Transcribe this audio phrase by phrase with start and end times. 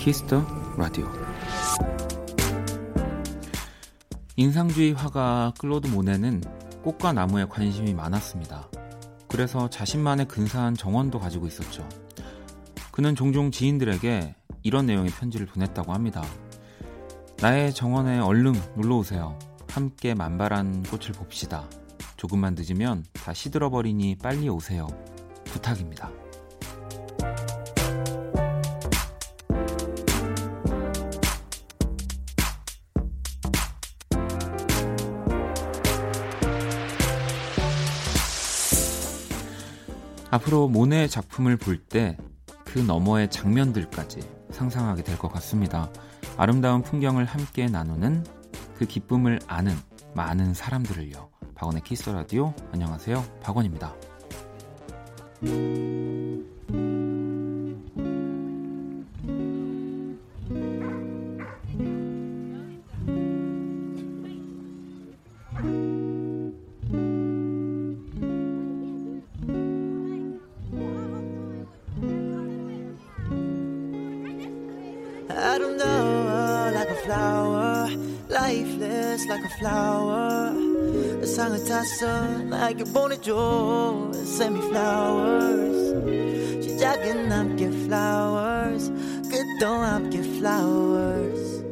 [0.00, 0.42] 키스 더
[0.78, 1.06] 라디오
[4.34, 6.42] 인상주의 화가 클로드 모네는
[6.82, 8.70] 꽃과 나무에 관심이 많았습니다.
[9.28, 11.86] 그래서 자신만의 근사한 정원도 가지고 있었죠.
[12.92, 16.22] 그는 종종 지인들에게 이런 내용의 편지를 보냈다고 합니다.
[17.42, 19.38] 나의 정원에 얼른 놀러 오세요.
[19.68, 21.68] 함께 만발한 꽃을 봅시다.
[22.16, 24.86] 조금만 늦으면 다 시들어버리니 빨리 오세요.
[25.44, 26.10] 부탁입니다.
[40.30, 42.16] 앞으로 모네의 작품을 볼 때
[42.64, 45.90] 그 너머의 장면들까지 상상하게 될 것 같습니다.
[46.36, 48.24] 아름다운 풍경을 함께 나누는
[48.76, 49.74] 그 기쁨을 아는
[50.14, 51.28] 많은 사람들을요.
[51.56, 53.24] 박원의 키스 라디오 안녕하세요.
[53.42, 53.94] 박원입니다.
[75.36, 77.88] 아름다워 like a flower
[78.28, 79.44] lifeless like
[89.94, 91.64] 함께 flowers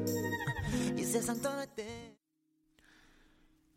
[0.97, 2.17] 이 세상 떠날 때.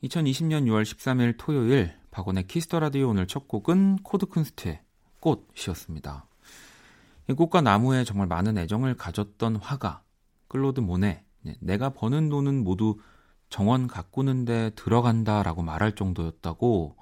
[0.03, 4.79] 2020년 6월 13일 토요일 박원의 키스 더 라디오 오늘 첫 곡은 코드 쿤스트의
[5.21, 6.30] 꽃이었습니다.
[7.31, 10.03] 이 꽃과 나무에 정말 많은 애정을 가졌던 화가
[10.49, 12.99] 클로드 모네 네, 내가 버는 돈은 모두
[13.49, 16.97] 정원 가꾸는데 들어간다라고 말할 정도였다고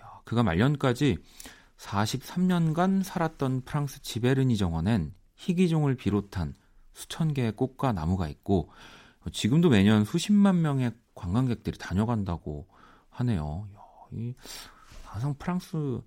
[0.00, 1.18] 야, 그가 말년까지
[1.76, 6.54] 43년간 살았던 프랑스 지베르니 정원엔 희귀종을 비롯한
[6.94, 8.70] 수천 개의 꽃과 나무가 있고
[9.32, 12.66] 지금도 매년 수십만 명의 관광객들이 다녀간다고
[13.10, 13.68] 하네요.
[15.04, 16.00] 항상 프랑스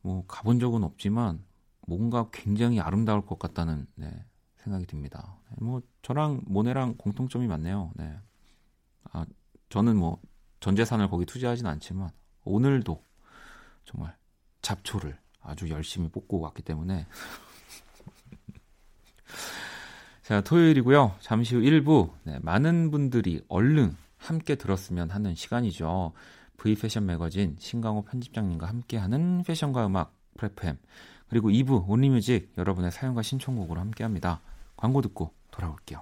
[0.00, 1.42] 뭐 가본 적은 없지만
[1.86, 4.10] 뭔가 굉장히 아름다울 것 같다는 네,
[4.56, 5.38] 생각이 듭니다.
[5.50, 7.92] 네, 뭐 저랑 모네랑 공통점이 많네요.
[7.96, 8.18] 네.
[9.12, 9.24] 아,
[9.68, 10.20] 저는 뭐
[10.64, 12.08] 전 재산을 거기 투자하진 않지만
[12.42, 13.04] 오늘도
[13.84, 14.16] 정말
[14.62, 17.06] 잡초를 아주 열심히 뽑고 왔기 때문에
[20.24, 21.16] 자 토요일이고요.
[21.20, 26.14] 잠시 후 1부 네, 많은 분들이 얼른 함께 들었으면 하는 시간이죠.
[26.56, 30.78] V 패션 매거진 신강호 편집장님과 함께하는 패션과 음악 프레프엠
[31.34, 34.40] 그리고 2부 온리뮤직 여러분의 사연과 신청곡으로 함께합니다.
[34.76, 36.00] 광고 듣고 돌아올게요.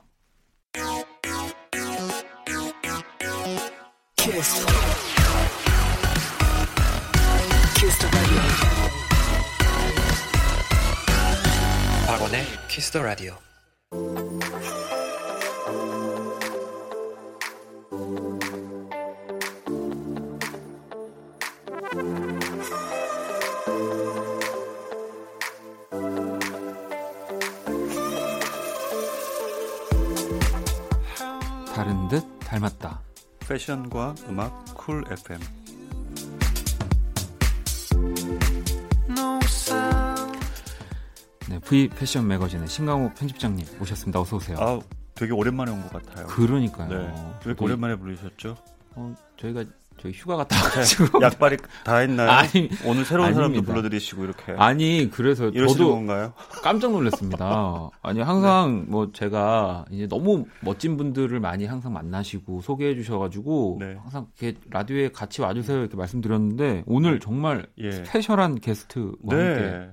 [7.99, 8.43] The radio.
[12.07, 13.39] 박원의 키스 더 라디오.
[32.53, 33.01] 닮았다.
[33.49, 35.41] 패션과 음악 쿨 FM.
[41.49, 44.21] 네, V 패션 매거진의 신강호 편집장님 오셨습니다.
[44.21, 44.57] 어서 오세요.
[44.61, 44.81] 아
[45.15, 46.27] 되게 오랜만에 온 것 같아요.
[46.29, 46.89] 그러니까요.
[46.89, 46.97] 네.
[47.45, 48.57] 왜 저도 오랜만에 부르셨죠?
[48.95, 49.65] 어, 저희가
[50.03, 52.29] 저희 휴가 갔다 와가지고 약발이 다 했나요?
[52.33, 53.73] 아니, 오늘 새로운 사람도 아닙니다.
[53.73, 56.33] 불러드리시고 이렇게 아니 그래서 저도 건가요?
[56.61, 57.91] 깜짝 놀랐습니다.
[58.03, 63.97] 아니 항상 뭐 제가 이제 너무 멋진 분들을 많이 항상 만나시고 소개해 주셔가지고 네.
[64.03, 67.93] 항상 이렇게 라디오에 같이 와주세요 이렇게 말씀드렸는데 오늘 정말 예.
[67.93, 69.91] special한 게스트와 함께 네.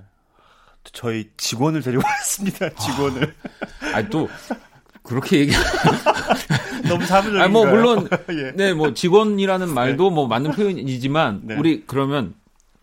[0.92, 2.70] 저희 직원을 데리고 왔습니다.
[2.70, 3.32] 직원을
[3.94, 4.28] 아니 또
[5.02, 5.52] 그렇게 얘기
[6.88, 7.42] 너무 사무적인가요?
[7.42, 8.52] 아니 뭐 물론 예.
[8.52, 11.56] 네뭐 직원이라는 말도 뭐 맞는 표현이지만 네.
[11.56, 12.34] 우리 그러면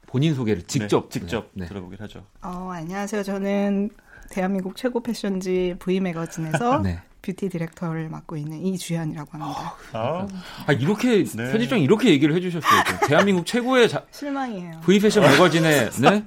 [0.08, 1.64] 본인 소개를 직접 네, 직접 네.
[1.64, 1.68] 네.
[1.68, 2.24] 들어보긴 하죠.
[2.42, 3.24] 어, 안녕하세요.
[3.24, 3.90] 저는
[4.30, 7.02] 대한민국 최고 패션지 V 매거진에서 네.
[7.22, 9.76] 뷰티 디렉터를 맡고 있는 이주현이라고 합니다.
[9.92, 10.28] 아,
[10.66, 11.52] 아 이렇게 네.
[11.52, 12.84] 편집장 이렇게 얘기를 해주셨어요.
[13.02, 13.08] 또.
[13.08, 14.80] 대한민국 최고의 자, 실망이에요.
[14.86, 16.24] V 패션 매거진의 네?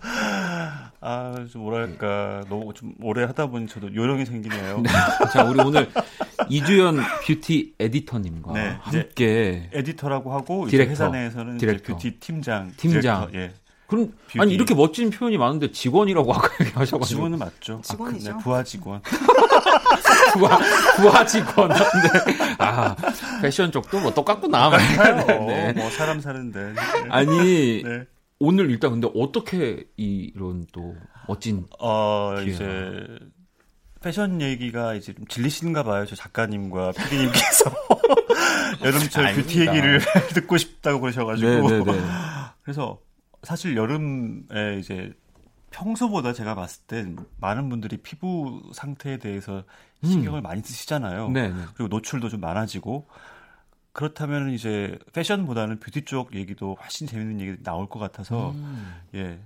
[1.03, 4.83] 아, 좀 뭐랄까 너무 좀 오래 하다 보니 저도 요령이 생기네요.
[5.33, 5.91] 자 우리 오늘
[6.51, 11.95] 이주연 뷰티 에디터님과 네, 함께 에디터라고 하고 디렉터, 회사 내에서는 디렉터.
[11.95, 13.01] 뷰티 팀장, 팀장.
[13.01, 13.53] 디렉터, 예.
[13.87, 14.41] 그럼 뷰티.
[14.41, 17.81] 아니 이렇게 멋진 표현이 많은데 직원이라고 아까 얘기하셔가지고 직원은 맞죠.
[17.83, 18.33] 직원이죠.
[18.37, 19.01] 네, 부하 직원.
[20.35, 20.59] 부하,
[20.97, 21.71] 부하 직원.
[21.71, 21.77] 네.
[22.59, 22.95] 아
[23.41, 24.69] 패션 쪽도 뭐 똑같구나.
[24.69, 25.25] 같아요.
[25.49, 25.73] 네.
[25.73, 26.61] 뭐 사람 사는데.
[26.75, 26.81] 네.
[27.09, 28.05] 아니 네.
[28.41, 30.97] 오늘 일단 근데 어떻게 이런 또
[31.29, 32.43] 멋진 어, 기회가.
[32.43, 33.19] 이제
[34.01, 36.07] 패션 얘기가 이제 좀 질리시는가 봐요.
[36.07, 37.65] 저 작가님과 PD님께서
[38.83, 39.77] 여름철 뷰티 아닙니다.
[39.77, 40.01] 얘기를
[40.33, 42.01] 듣고 싶다고 그러셔가지고 네네네.
[42.63, 42.99] 그래서
[43.43, 45.13] 사실 여름에 이제
[45.71, 49.65] 평소보다 제가 봤을 땐 많은 분들이 피부 상태에 대해서
[50.03, 51.27] 신경을 많이 쓰시잖아요.
[51.27, 51.33] 음.
[51.35, 51.55] 네네.
[51.75, 53.07] 그리고 노출도 좀 많아지고
[54.01, 58.99] 그렇다면 이제 패션보다는 뷰티 쪽 얘기도 훨씬 재밌는 얘기 나올 것 같아서 음.
[59.15, 59.39] 예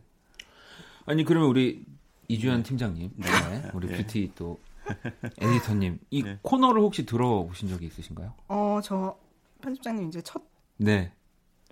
[1.07, 1.85] 아니 그러면 우리
[2.29, 3.29] 이주연 팀장님, 네.
[3.75, 3.97] 우리 예.
[3.97, 4.61] 뷰티 또
[5.43, 6.39] 에디터님 이 네.
[6.43, 8.33] 코너를 혹시 들어보신 적이 있으신가요?
[8.47, 9.19] 어, 저
[9.61, 10.41] 편집장님 이제 첫
[10.77, 11.11] 네.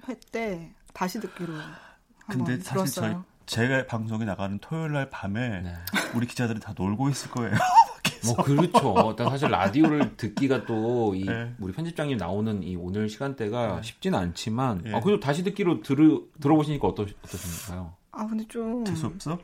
[0.08, 1.52] 회때 다시 듣기로
[2.26, 3.24] 근데 사실 저희 들었어요.
[3.46, 5.74] 제가 방송에 나가는 토요일 날 밤에 네.
[6.16, 7.54] 우리 기자들이 다 놀고 있을 거예요.
[8.24, 9.08] 뭐 그렇죠.
[9.10, 11.54] 일단 사실 라디오를 듣기가 또이 네.
[11.60, 14.94] 우리 편집장님 나오는 이 오늘 시간대가 쉽지는 않지만 예.
[14.94, 17.92] 아 그래도 다시 듣기로 들으 들어보시니까 어떠 어떠신가요?
[18.12, 19.38] 아 근데 좀 재수 없어?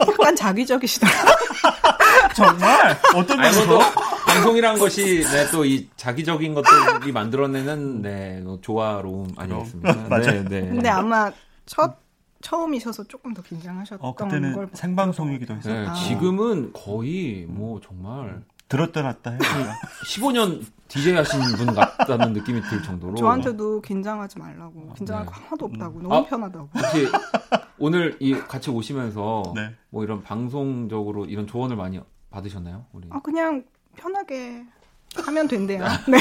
[0.00, 1.36] 약간 자기적이시더라고요.
[2.34, 3.66] 정말 어떤 면에서?
[3.66, 3.78] 또
[4.26, 9.94] 방송이란 것이 네, 또이 자기적인 것들이 만들어내는 네, 조화로움 아니겠습니까?
[10.08, 10.44] 맞아요.
[10.44, 10.68] 네, 네.
[10.68, 11.30] 근데 아마
[11.66, 11.96] 첫
[12.40, 15.94] 처음이셔서 조금 더 긴장하셨던 어걸 그때는 보고 생방송이기도 해서 네, 아.
[15.94, 19.40] 지금은 거의 뭐 정말 들었다 놨다 해요.
[20.04, 25.30] 15년 DJ 하신 분 같다는 느낌이 들 정도로 저한테도 긴장하지 말라고 긴장할 네.
[25.32, 26.24] 거 하나도 없다고 너무 아.
[26.24, 27.06] 편하다고 혹시
[27.78, 29.74] 오늘 이 같이 오시면서 네.
[29.90, 32.00] 뭐 이런 방송적으로 이런 조언을 많이
[32.30, 32.86] 받으셨나요?
[32.92, 33.64] 우리 아 그냥
[33.96, 34.64] 편하게
[35.16, 35.84] 하면 된대요.
[36.06, 36.18] 네.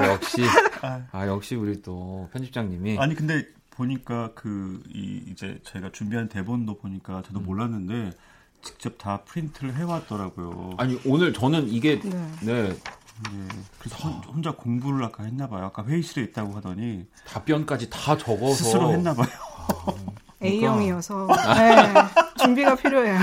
[0.00, 0.42] 어, 역시
[0.82, 7.18] 아 역시 우리 또 편집장님이 아니 근데 보니까 그 이 이제 저희가 준비한 대본도 보니까
[7.18, 7.22] 음.
[7.26, 8.12] 저도 몰랐는데
[8.62, 10.72] 직접 다 프린트를 해왔더라고요.
[10.78, 12.10] 아니 오늘 저는 이게 네.
[12.42, 13.48] 네 네.
[13.78, 15.66] 그래서 혼, 혼자 공부를 아까 했나 봐요.
[15.66, 19.28] 아까 회의실에 있다고 하더니 답변까지 다 적어서 스스로 했나 봐요.
[20.42, 21.26] A형이어서
[21.56, 21.94] 네,
[22.40, 23.18] 준비가 필요해요.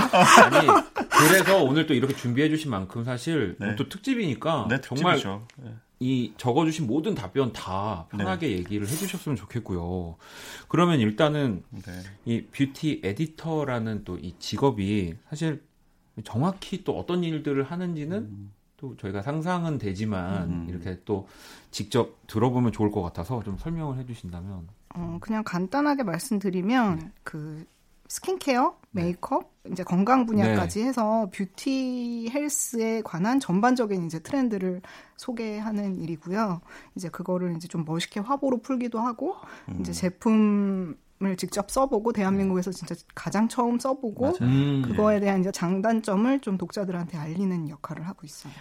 [0.52, 0.68] 아니
[1.10, 3.76] 그래서 오늘 또 이렇게 준비해 주신 만큼 사실 네.
[3.78, 5.30] 또 특집이니까 네, 정말 특집
[6.00, 6.06] 네.
[6.08, 10.16] 이 적어주신 모든 답변 다 편하게 얘기를 해주셨으면 좋겠고요.
[10.68, 11.82] 그러면 일단은 네.
[12.26, 15.64] 이 뷰티 에디터라는 또 이 직업이 사실
[16.24, 20.66] 정확히 또 어떤 일들을 하는지는 또 저희가 상상은 되지만 음.
[20.70, 21.28] 이렇게 또
[21.72, 27.66] 직접 들어보면 좋을 것 같아서 좀 설명을 해주신다면 어, 그냥 간단하게 말씀드리면 그
[28.16, 34.82] 스킨케어, 메이크업, 이제 건강 분야까지 해서 beauty health에 관한 전반적인 이제 트렌드를
[35.18, 36.62] 소개하는 일이고요.
[36.96, 39.36] 이제 그거를 이제 좀 멋있게 화보로 풀기도 하고
[39.82, 44.38] 이제 제품 을 직접 써보고 대한민국에서 진짜 가장 처음 써보고 맞아요.
[44.42, 48.54] 음, 그거에 대한 이제 장단점을 좀 독자들한테 알리는 역할을 하고 있어요.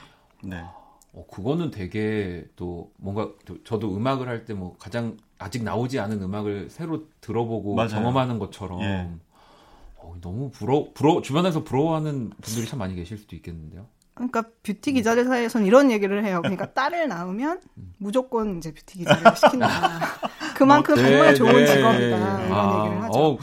[0.44, 0.62] 네.
[1.12, 6.22] 어, 그거는 되게 또 뭔가 또 저도 음악을 할 때 뭐 가장 아직 나오지 않은
[6.22, 7.88] 음악을 새로 들어보고 맞아요.
[7.90, 9.10] 경험하는 것처럼 예.
[10.04, 13.86] 어, 너무 부러 부러 주변에서 부러워하는 분들이 참 많이 계실 수도 있겠는데요.
[14.14, 16.40] 그러니까 뷰티 기자들 사이에서는 이런 얘기를 해요.
[16.42, 17.60] 그러니까 딸을 낳으면
[17.98, 19.68] 무조건 이제 뷰티 기자를 시킨다.
[20.56, 21.66] 그만큼 네, 정말 좋은 네.
[21.66, 23.18] 직업이다 이런 아, 얘기를 하죠.
[23.18, 23.38] 어,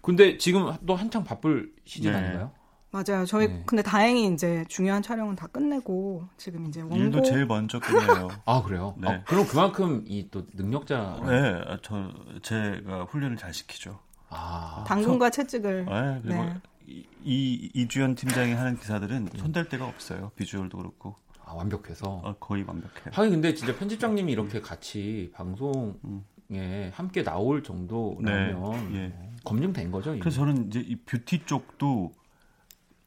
[0.00, 2.18] 근데 지금 또 한창 바쁠 시즌 네.
[2.18, 2.50] 아닌가요?
[2.90, 3.26] 맞아요.
[3.26, 3.62] 저희 네.
[3.66, 8.28] 근데 다행히 이제 중요한 촬영은 다 끝내고 지금 이제 원고 일도 제일 먼저 끝내요.
[8.46, 8.94] 아 그래요?
[8.96, 9.08] 네.
[9.08, 11.20] 아, 그럼 그만큼 이 또 능력자.
[11.26, 12.10] 네, 저
[12.42, 13.98] 제가 훈련을 잘 시키죠.
[14.30, 16.60] 아, 당근과 채찍을 네, 그리고 네.
[16.86, 20.30] 이, 이 이주연 팀장이 하는 기사들은 손댈 데가 없어요.
[20.36, 22.06] 비주얼도 그렇고 아, 완벽해서.
[22.24, 23.10] 어, 거의 완벽해요.
[23.12, 29.30] 하긴 근데 진짜 편집장님이 이렇게 같이 방송에 함께 나올 정도라면 네, 예.
[29.44, 30.10] 검증된 거죠.
[30.10, 30.20] 이미?
[30.20, 32.12] 그래서 저는 이제 이 뷰티 쪽도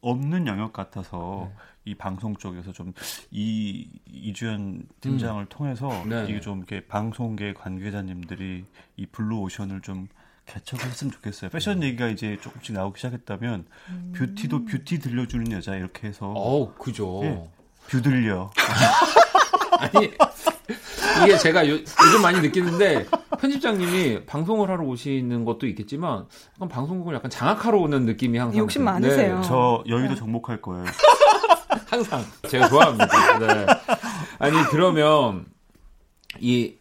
[0.01, 1.55] 없는 영역 같아서 네.
[1.85, 2.93] 이 방송 쪽에서 좀
[3.31, 6.09] 이 이주연 팀장을 통해서 음.
[6.09, 6.25] 네.
[6.27, 8.65] 이게 좀 이렇게 방송계 관계자님들이
[8.97, 10.07] 이 블루 오션을 좀
[10.51, 11.49] 개척을 했으면 좋겠어요.
[11.49, 11.87] 패션 네.
[11.87, 13.65] 얘기가 이제 조금씩 나오기 시작했다면
[14.15, 17.21] beauty도 beauty 들려주는 여자 이렇게 해서 어, 그죠.
[17.23, 17.41] 예.
[17.87, 18.51] 뷰 들려.
[19.79, 20.11] 아니
[21.23, 23.05] 이게 제가 요, 즘 많이 느끼는데
[23.39, 28.85] 편집장님이 방송을 하러 오시는 것도 있겠지만 약간 방송국을 약간 장악하러 오는 느낌이 항상 욕심 좀-
[28.85, 29.39] 많으세요.
[29.39, 30.19] 네, 저 여의도 네.
[30.19, 30.85] 정복할 거예요.
[31.87, 33.39] 항상 제가 좋아합니다.
[33.39, 33.65] 네.
[34.39, 35.45] 아니 그러면
[36.39, 36.75] 이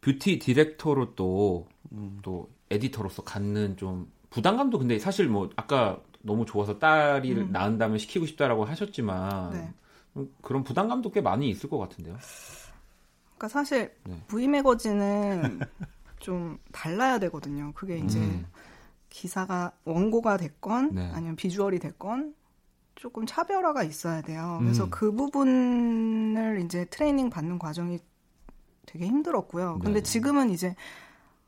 [0.00, 7.52] 뷰티 디렉터로 또또 에디터로서 갖는 좀 부담감도 근데 사실 뭐 아까 너무 좋아서 딸이 음.
[7.52, 9.74] 낳은 다음에 시키고 싶다라고 하셨지만 네.
[10.16, 12.16] 음, 그런 부담감도 꽤 많이 있을 것 같은데요.
[13.36, 14.22] 그러니까 사실 네.
[14.28, 15.60] V 매거진은
[16.20, 17.72] 좀 달라야 되거든요.
[17.74, 18.46] 그게 이제 음.
[19.08, 21.10] 기사가 원고가 됐건 네.
[21.12, 22.34] 아니면 비주얼이 됐건
[22.94, 24.58] 조금 차별화가 있어야 돼요.
[24.60, 24.90] 그래서 음.
[24.90, 27.98] 그 부분을 이제 트레이닝 받는 과정이
[28.84, 29.78] 되게 힘들었고요.
[29.82, 30.02] 근데 네.
[30.02, 30.76] 지금은 이제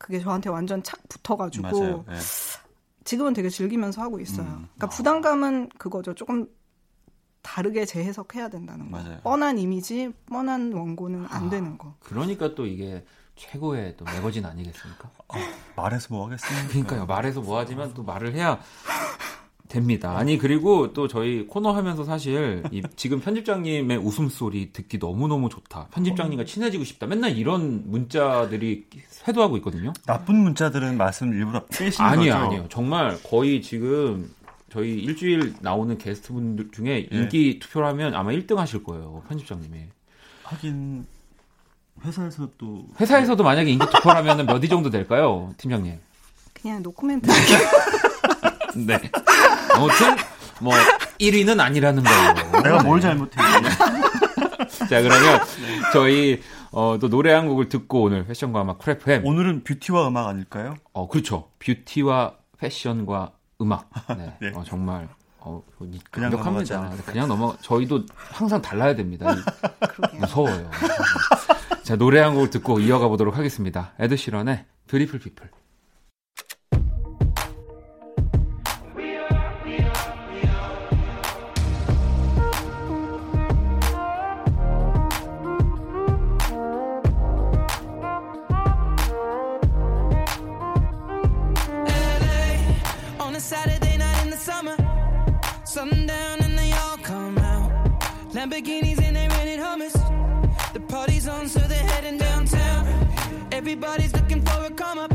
[0.03, 2.05] 그게 저한테 완전 착 붙어가지고 맞아요.
[2.11, 2.17] 예.
[3.05, 4.47] 지금은 되게 즐기면서 하고 있어요.
[4.47, 4.69] 음.
[4.75, 6.13] 그러니까 부담감은 그거죠.
[6.15, 6.49] 조금
[7.41, 8.99] 다르게 재해석해야 된다는 거.
[8.99, 9.21] 맞아요.
[9.23, 11.95] 뻔한 이미지, 뻔한 원고는 안 되는 거.
[12.01, 13.05] 그러니까 또 이게
[13.37, 15.11] 최고의 또 매거진 아니겠습니까?
[15.77, 16.69] 말해서 뭐 하겠습니까?
[16.69, 17.07] 그러니까요.
[17.07, 18.61] 말해서 뭐 하지만 또 말을 해야
[19.73, 20.17] 됩니다.
[20.19, 25.89] 아니 그리고 또 저희 코너 하면서 사실 이 지금 편집장님의 웃음소리 듣기 너무너무 좋다.
[25.93, 27.07] 편집장님과 친해지고 싶다.
[27.07, 29.93] 맨날 이런 문자들이 쇄도하고 있거든요.
[30.07, 32.45] 나쁜 문자들은 말씀 일부러 빼신 아니요, 거죠?
[32.47, 32.67] 아니요.
[32.69, 34.31] 정말 거의 지금
[34.71, 37.17] 저희 일주일 나오는 게스트분들 중에 예.
[37.17, 39.23] 인기 투표를 하면 아마 1등 하실 거예요.
[39.29, 39.79] 편집장님이.
[40.45, 41.07] 하긴
[42.05, 45.99] 회사에서 또 회사에서도 만약에 인기 투표를 하면 몇 위 정도 될까요, 팀장님?
[46.53, 47.27] 그냥 노코멘트.
[48.87, 48.99] 네.
[49.75, 50.17] 아무튼
[50.61, 50.75] 뭐
[51.21, 52.63] 1위는 아니라는 거예요.
[52.63, 53.47] 내가 뭘 잘못했니?
[54.89, 55.41] 자 그러면
[55.93, 60.77] 저희 어, 또 노래 한 곡을 듣고 오늘 패션과 음악 크래프햄 오늘은 beauty와 음악 아닐까요?
[60.93, 64.53] 어 그렇죠 beauty와 패션과 음악 네, 네.
[64.55, 65.09] 어, 정말
[65.41, 66.31] 어, 이- 그냥
[66.85, 67.13] 않을까요?
[67.13, 69.35] 그냥 넘어 저희도 항상 달라야 됩니다.
[70.15, 70.71] 무서워요
[71.83, 75.51] 자 노래 한 곡을 듣고 이어가 보도록 하겠습니다 에드 시런의 뷰티풀 피플
[98.43, 99.95] Lamborghinis and they rented hummus.
[100.73, 102.89] The party's on, so they're heading downtown.
[103.53, 105.13] Everybody's looking for a come up,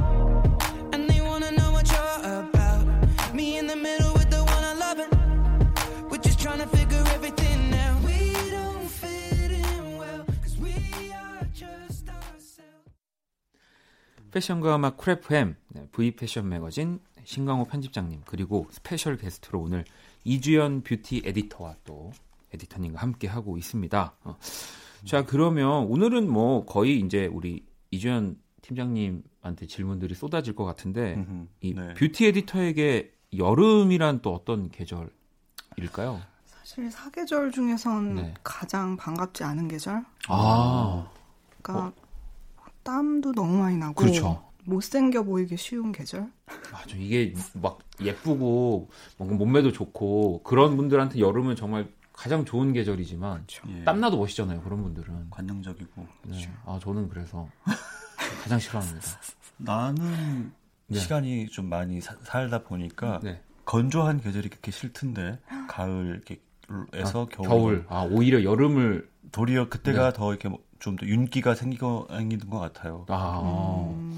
[0.94, 2.86] and they wanna know what you're about.
[3.34, 5.10] Me in the middle with the one I love it.
[6.10, 8.02] We're just trying to figure everything out.
[8.08, 10.72] We don't fit in well, cause we
[11.12, 12.88] are just ourselves.
[14.32, 19.84] 패션과 음악 크래프햄 네, V 패션 매거진 신강호 편집장님 그리고 스페셜 게스트로 오늘
[20.24, 22.14] 이주연 뷰티 에디터와 또
[22.54, 24.14] 에디터님과 함께 하고 있습니다.
[24.24, 24.38] 어.
[25.06, 31.74] 자 그러면 오늘은 뭐 거의 이제 우리 이주연 팀장님한테 질문들이 쏟아질 것 같은데 음흠, 이
[31.74, 31.94] 네.
[31.94, 36.22] 뷰티 에디터에게 여름이란 또 어떤 계절일까요?
[36.46, 38.34] 사실 사계절 중에선 네.
[38.44, 40.04] 가장 반갑지 않은 계절.
[40.28, 41.10] 아
[41.62, 41.94] 그러니까
[42.84, 44.44] 땀도 너무 많이 나고 그렇죠.
[44.66, 46.30] 못생겨 보이기 쉬운 계절.
[46.72, 53.84] 맞아 이게 막 예쁘고 뭔가 몸매도 좋고 그런 분들한테 여름은 정말 가장 좋은 계절이지만 예.
[53.84, 56.52] 땀나도 멋있잖아요 그런 분들은 관념적이고 네.
[56.66, 57.48] 아 저는 그래서
[58.44, 59.08] 가장 싫어합니다
[59.58, 60.52] 나는
[60.88, 61.00] 네.
[61.00, 63.42] 시간이 좀 많이 사- 살다 보니까 네.
[63.66, 66.22] 건조한 계절이 그렇게 싫던데 가을
[66.70, 70.18] 이렇게에서 아, 겨울, 겨울 아 오히려 여름을 도리어 그때가 네.
[70.18, 73.06] 더 이렇게 좀 더 윤기가 생기고 생기는 것 같아요.
[73.10, 73.40] 아
[73.94, 74.16] 음,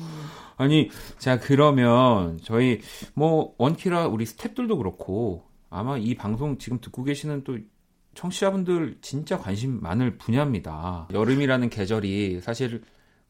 [0.57, 2.81] 아니 자 그러면 저희
[3.13, 7.57] 뭐 원키라 우리 스탭들도 그렇고 아마 이 방송 지금 듣고 계시는 또
[8.15, 11.07] 청취자분들 진짜 관심 많을 분야입니다.
[11.11, 12.81] 여름이라는 계절이 사실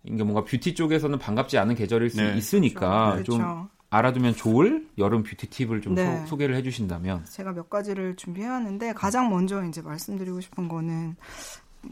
[0.03, 2.37] 이게 뭔가 뷰티 쪽에서는 반갑지 않은 계절일 수 네.
[2.37, 3.33] 있으니까 그렇죠.
[3.33, 6.25] 좀 알아두면 좋을 여름 뷰티 팁을 좀 네.
[6.25, 11.15] 소, 개를 해주신다면 제가 몇 가지를 준비해왔는데 가장 먼저 이제 말씀드리고 싶은 거는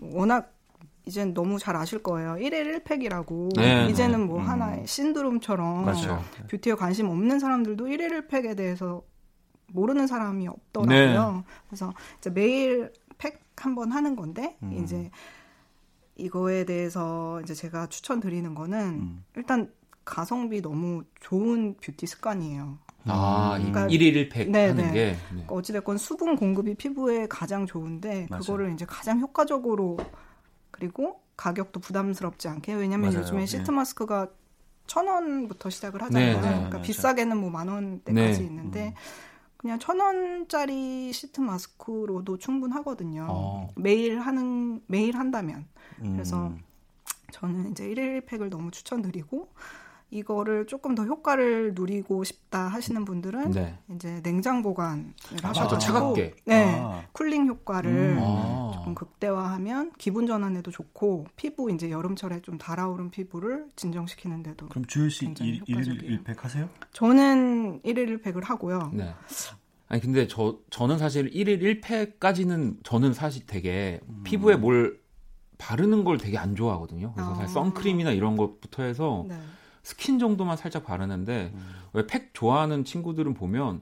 [0.02, 0.54] 워낙
[1.06, 2.34] 이젠 너무 잘 아실 거예요.
[2.34, 4.26] 1일 1팩이라고 네, 이제는 네.
[4.26, 4.48] 뭐 음.
[4.48, 6.22] 하나의 신드롬처럼 맞아요.
[6.50, 9.02] 뷰티에 관심 없는 사람들도 1일 1팩에 대해서
[9.74, 11.34] 모르는 사람이 없더라고요.
[11.38, 11.44] 네.
[11.68, 14.72] 그래서 이제 매일 팩 한 번 하는 건데 음.
[14.84, 15.10] 이제
[16.16, 19.24] 이거에 대해서 이제 제가 추천드리는 거는 음.
[19.36, 19.72] 일단
[20.06, 22.78] 가성비 너무 좋은 뷰티 습관이에요.
[23.06, 24.92] 아 그러니까- 1일 1팩 네, 하는 네.
[24.94, 25.18] 게 네.
[25.30, 28.42] 그러니까 어찌됐건 수분 공급이 피부에 가장 좋은데 맞아요.
[28.42, 29.98] 그거를 이제 가장 효과적으로
[30.70, 33.22] 그리고 가격도 부담스럽지 않게 왜냐면 맞아요.
[33.22, 33.46] 요즘에 네.
[33.48, 34.28] 시트 마스크가
[34.86, 36.26] 천 원부터 시작을 하잖아요.
[36.28, 36.82] 네, 네, 그러니까 맞아요.
[36.84, 38.46] 비싸게는 뭐 만 원대까지 네.
[38.46, 38.94] 있는데
[39.58, 43.28] 그냥 천 원짜리 시트 마스크로도 충분하거든요.
[43.30, 43.70] 어.
[43.76, 45.68] 매일 하는 매일 한다면
[46.02, 46.14] 음.
[46.14, 46.54] 그래서
[47.32, 49.50] 저는 이제 1일 팩을 너무 추천드리고
[50.10, 53.78] 이거를 조금 더 효과를 누리고 싶다 하시는 분들은 네.
[53.94, 56.36] 이제 냉장 보관을 아, 하셔도 차갑게.
[56.46, 57.04] 네, 아.
[57.12, 58.20] cooling 효과를 음.
[58.22, 58.72] 아.
[58.74, 65.26] 조금 극대화하면 기분 전환에도 좋고 피부 이제 여름철에 좀 달아오른 피부를 진정시키는데도 그럼 주연 씨
[65.26, 66.20] 굉장히 1일 효과적이에요.
[66.24, 66.70] 1팩 하세요?
[66.94, 68.92] 저는 1일 1팩을 하고요.
[68.94, 69.14] 네.
[69.90, 75.00] 아니 근데 저 저는 사실 1일 1팩까지는 저는 사실 되게 피부에 뭘
[75.58, 77.14] 바르는 걸 되게 안 좋아하거든요.
[77.14, 77.36] 그래서 아.
[77.36, 79.38] 사실 선크림이나 이런 것부터 해서 네.
[79.88, 81.70] 스킨 정도만 살짝 바르는데 음.
[81.94, 83.80] 왜 팩 좋아하는 친구들은 보면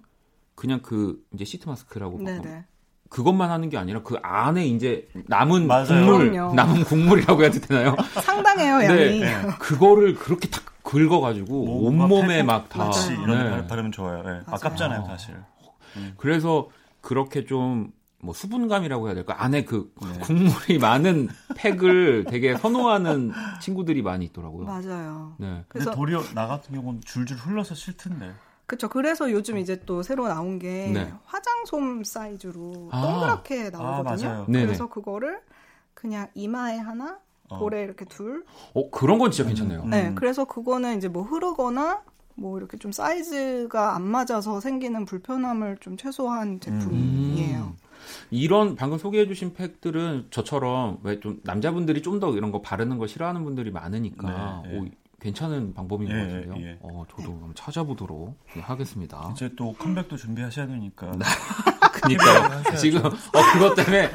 [0.53, 2.19] 그냥 그 이제 시트 마스크라고.
[3.09, 5.87] 그것만 하는 게 아니라 그 안에 이제 남은 맞아요.
[5.87, 6.53] 국물 그럼요.
[6.53, 7.95] 남은 국물이라고 해야 되나요?
[8.23, 9.19] 상당해요 양이.
[9.19, 9.41] 네.
[9.57, 12.91] 그거를 그렇게 탁그 긁어가지고 뭐, 온몸에 막막 다.
[13.23, 13.49] 이런 네.
[13.49, 14.23] 발- 바르면 좋아요.
[14.27, 14.41] 예.
[14.45, 15.33] 아깝잖아요, 사실.
[16.17, 16.69] 그래서
[17.01, 17.91] 그렇게 좀
[18.25, 19.43] 뭐 수분감이라고 해야 될까?
[19.43, 20.19] 안에 그 네.
[20.21, 21.27] 국물이 많은
[21.71, 23.31] 팩을 되게 선호하는
[23.61, 24.65] 친구들이 많이 있더라고요.
[24.65, 25.35] 맞아요.
[25.37, 25.63] 네.
[25.67, 28.33] 그래서 근데 도리어 나 같은 경우는 줄줄 흘러서 싫던데.
[28.67, 28.89] 그렇죠.
[28.89, 31.13] 그래서 요즘 이제 또 새로 나온 게 네.
[31.25, 33.01] 화장솜 사이즈로 아.
[33.01, 34.29] 동그랗게 나오거든요.
[34.29, 34.45] 아, 맞아요.
[34.47, 34.65] 네네.
[34.65, 35.39] 그래서 그거를
[35.93, 37.19] 그냥 이마에 하나,
[37.49, 37.59] 어.
[37.59, 38.43] 볼에 이렇게 둘.
[38.73, 39.81] 어 그런 건 진짜 괜찮네요.
[39.83, 39.89] 음.
[39.89, 40.11] 네.
[40.15, 42.01] 그래서 그거는 이제 뭐 흐르거나
[42.35, 47.59] 뭐 이렇게 좀 사이즈가 안 맞아서 생기는 불편함을 좀 최소화한 제품이에요.
[47.59, 47.77] 음.
[48.31, 53.43] 이런 방금 소개해주신 팩들은 저처럼 왜 좀 남자분들이 좀 더 이런 거 바르는 거 싫어하는
[53.43, 54.79] 분들이 많으니까 네, 네.
[54.79, 54.85] 오,
[55.19, 56.55] 괜찮은 방법인 것 예, 같은데요.
[56.65, 56.77] 예.
[56.81, 59.29] 어, 저도 한번 찾아보도록 하겠습니다.
[59.33, 61.11] 이제 또 컴백도 준비하셔야 되니까.
[62.07, 64.11] 그러니까 지금 어 그것 때문에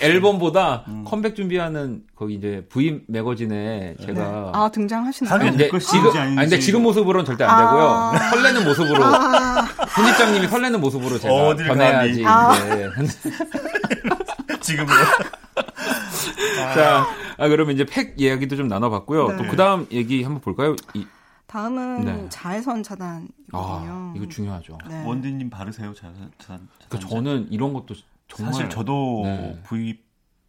[0.00, 5.34] 앨범보다 컴백 준비하는 거기 이제 V 매거진에 제가 아 등장하시나요?
[5.34, 6.10] 하긴 근데 지금.
[6.16, 8.12] 아니 근데 지금 모습으로는 절대 안 아.
[8.12, 8.30] 되고요.
[8.30, 9.04] 설레는 모습으로
[9.94, 12.58] 손입장님이 설레는 모습으로 제가 어딜 변해야지 감히.
[12.58, 12.90] 이제.
[14.60, 14.92] 지금은
[16.74, 17.06] 자,
[17.38, 19.28] 아, 그러면 이제 팩 이야기도 좀 나눠봤고요.
[19.28, 19.36] 네.
[19.38, 20.76] 또그 다음 얘기 한번 볼까요?
[20.94, 21.06] 이,
[21.48, 22.28] 다음은 네.
[22.28, 23.50] 자외선 차단이거든요.
[23.52, 24.78] 아, 이거 중요하죠.
[24.88, 25.04] 네.
[25.04, 27.94] 원디님 바르세요, 자, 자, 그러니까 저는 이런 것도
[28.28, 29.62] 정말 사실 저도 네.
[29.66, 30.00] V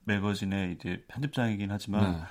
[0.04, 2.22] 매거진의 이제 편집장이긴 하지만 네.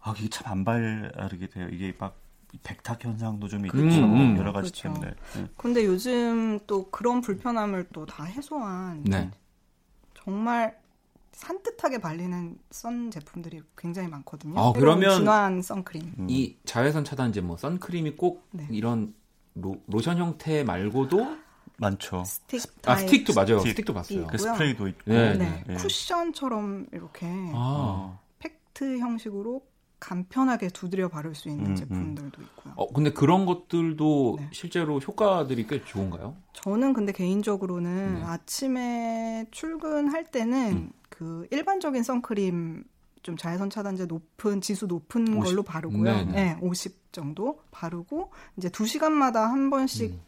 [0.00, 1.68] 아 이게 참 안 바르게 돼요.
[1.70, 2.16] 이게 막
[2.62, 4.36] 백탁 현상도 좀 있고 음, 음.
[4.38, 4.82] 여러 가지 그렇죠.
[4.94, 5.14] 때문에.
[5.34, 5.46] 네.
[5.56, 9.30] 근데 요즘 또 그런 불편함을 또 다 해소한 네.
[10.14, 10.78] 정말
[11.32, 14.58] 산뜻하게 발리는 sun 제품들이 굉장히 많거든요.
[14.60, 16.14] 아, 그러면- 진화한 선크림.
[16.18, 16.26] 음.
[16.30, 18.66] 이 자외선 차단제 뭐 선크림이 꼭 네.
[18.70, 19.14] 이런
[19.54, 21.36] 로션 형태 말고도
[21.78, 22.22] 많죠.
[22.24, 23.58] 스틱 아 스틱도 맞아요.
[23.58, 23.70] 스틱.
[23.72, 24.26] 스틱도 봤어요.
[24.26, 24.38] 그.
[24.38, 25.00] 스프레이도 있고.
[25.06, 25.74] 네, 네, 네.
[25.74, 28.18] 쿠션처럼 이렇게 아, 어.
[28.38, 29.62] 팩트 형식으로
[29.98, 32.74] 간편하게 두드려 바를 수 있는 음, 제품들도 있고요.
[32.76, 34.48] 어 근데 그런 것들도 네.
[34.52, 36.34] 실제로 효과들이 꽤 좋은가요?
[36.54, 38.22] 저는 근데 개인적으로는 네.
[38.24, 40.92] 아침에 출근할 때는 음.
[41.12, 42.84] 그 일반적인 선크림
[43.22, 45.42] 좀 자외선 차단제 높은 지수 높은 50.
[45.44, 46.02] 걸로 바르고요.
[46.02, 46.32] 네네.
[46.32, 50.20] 네, 50 정도 바르고 이제 2시간마다 한 번씩 음.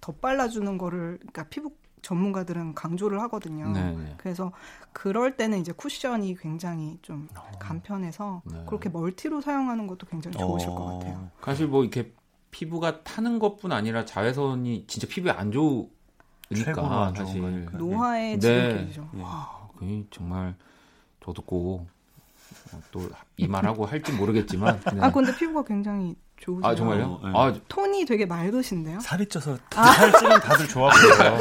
[0.00, 3.70] 더 발라 주는 거를 그러니까 피부 전문가들은 강조를 하거든요.
[3.70, 4.14] 네네.
[4.18, 4.52] 그래서
[4.92, 8.64] 그럴 때는 이제 쿠션이 굉장히 좀 간편해서 네.
[8.66, 10.98] 그렇게 멀티로 사용하는 것도 굉장히 좋으실 것 어.
[10.98, 11.30] 같아요.
[11.42, 12.12] 사실 뭐 이렇게
[12.50, 15.88] 피부가 타는 것뿐 아니라 자외선이 진짜 피부에 안 좋으니까
[16.54, 17.78] 최고로 안 좋은 사실 거니까.
[17.78, 18.70] 노화의 네.
[18.70, 19.08] 지름길이죠.
[19.22, 20.54] 아, 그게 정말
[21.24, 21.86] 저도 꼭
[22.90, 23.00] 또
[23.36, 25.00] 이 말하고 할지 모르겠지만 네.
[25.00, 26.70] 아 근데 피부가 굉장히 좋으세요.
[26.70, 27.04] 아, 정말요?
[27.22, 27.32] 어, 네.
[27.34, 29.00] 아, 톤이 되게 맑으신데요?
[29.00, 31.38] 살이 쪄서 살 찌면 다들 좋아 보여요.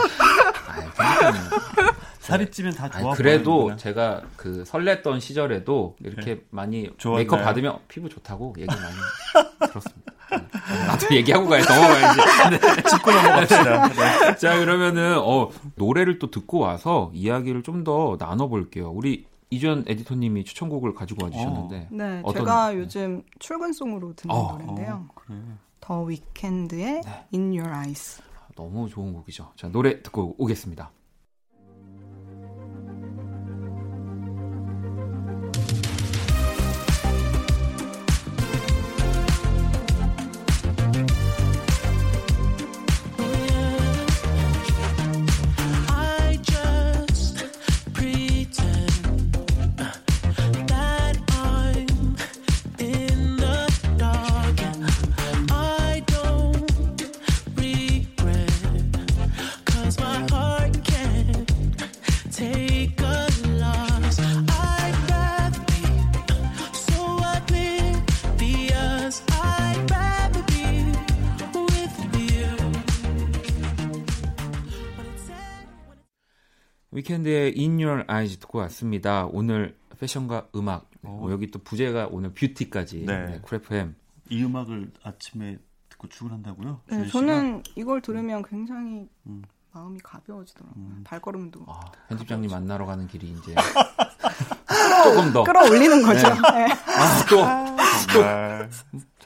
[0.68, 3.78] 아, 살이 찌면 다 아니, 좋아 그래도 보이는구나.
[3.78, 7.18] 제가 그 설렜던 시절에도 이렇게 많이 좋았나요?
[7.20, 8.96] 메이크업 받으면 피부 좋다고 얘기 많이
[9.72, 10.14] 들었습니다.
[10.32, 10.88] 네.
[10.88, 12.20] 나도 얘기하고 가야 넘어가야지.
[12.90, 13.88] 짚고 넘어갑시다.
[13.90, 14.36] 네.
[14.38, 18.90] 자 그러면은 어, 노래를 또 듣고 와서 이야기를 좀 더 나눠볼게요.
[18.90, 22.78] 우리 이전 에디터님이 추천곡을 가지고 와주셨는데 네, 어떤- 제가 네.
[22.80, 25.06] 요즘 출근송으로 듣는 어, 노래인데요.
[25.08, 25.38] 어, 그래.
[25.82, 27.26] 더 위켄드의 네.
[27.34, 28.22] In Your Eyes.
[28.56, 29.52] 너무 좋은 곡이죠.
[29.56, 30.90] 자 노래 듣고 오겠습니다.
[77.26, 79.26] 위켄드의 In Your Eyes 듣고 왔습니다.
[79.26, 83.26] 오늘 패션과 음악 뭐 여기 또 부제가 오늘 beauty까지 네.
[83.26, 83.96] 네, 크래프햄
[84.30, 85.58] 이 음악을 아침에
[85.90, 86.82] 듣고 출근한다고요?
[86.88, 87.08] 네?
[87.08, 89.44] 저는 이걸 들으면 굉장히 음.
[89.72, 90.86] 마음이 가벼워지더라고요.
[91.04, 93.56] 발걸음도 아, 편집장님 만나러 가는 길이 이제
[95.04, 96.30] 조금 더 끌어올리는 거죠.
[96.30, 96.72] 네.
[96.72, 97.38] 아, 또,
[98.10, 98.70] 정말.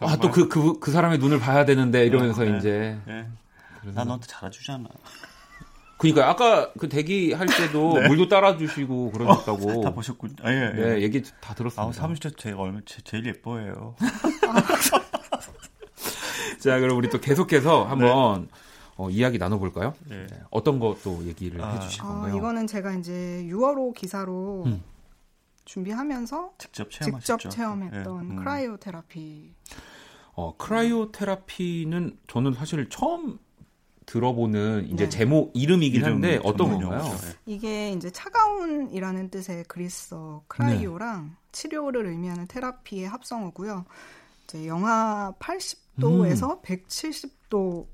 [0.01, 2.57] 아, 또 그, 그, 그 사람의 눈을 봐야 되는데, 이러면서 네.
[2.57, 2.99] 이제.
[3.05, 3.27] 네.
[3.93, 4.89] 나 너한테 잘해주잖아.
[5.99, 9.81] 그니까, 아까 그 대기 할 때도 물도 따라 주시고 그러셨다고.
[9.81, 10.37] 다 보셨군.
[10.41, 10.69] 아, 예, 예.
[10.81, 11.91] 네, 얘기 다 아, 들었습니다.
[11.91, 13.95] 사무실에서 제가 얼마 제, 제일 예뻐해요.
[16.59, 18.47] 자, 그럼 우리 또 계속해서 한번
[18.95, 19.93] 어, 이야기 나눠볼까요?
[20.07, 20.25] 네.
[20.27, 21.73] 네, 어떤 것도 얘기를 아.
[21.73, 22.37] 해주실 아, 건가요?
[22.37, 24.81] 이거는 제가 이제 6월호 기사로 음.
[25.65, 26.89] 준비하면서 직접?
[26.89, 28.35] 직접 체험했던 예, 음.
[28.37, 29.53] 크라이오 테라피.
[30.33, 33.37] 어, 크라이오 테라피는 저는 사실 처음
[34.09, 35.09] 들어보는 이제 네.
[35.09, 37.03] 제목 이름이긴 이름 한데 어떤 건가요?
[37.03, 37.33] 네.
[37.45, 43.85] 이게 이제 차가운이라는 뜻의 그리스어 크라이오랑 치료를 의미하는 테라피의 합성어고요.
[44.45, 47.85] 이제 영하 80도에서 170도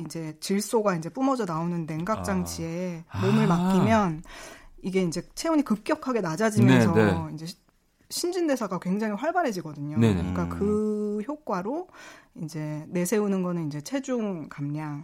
[0.00, 3.24] 이제 질소가 이제 뿜어져 나오는 냉각 장치에 아.
[3.24, 3.56] 몸을 아.
[3.56, 4.22] 맡기면
[4.82, 7.18] 이게 이제 체온이 급격하게 낮아지면서 네, 네.
[7.34, 7.56] 이제 시-
[8.12, 9.98] 신진대사가 굉장히 활발해지거든요.
[9.98, 10.16] 네, 네.
[10.20, 11.88] 그러니까 그 효과로
[12.42, 15.02] 이제 내세우는 거는 이제 체중 감량,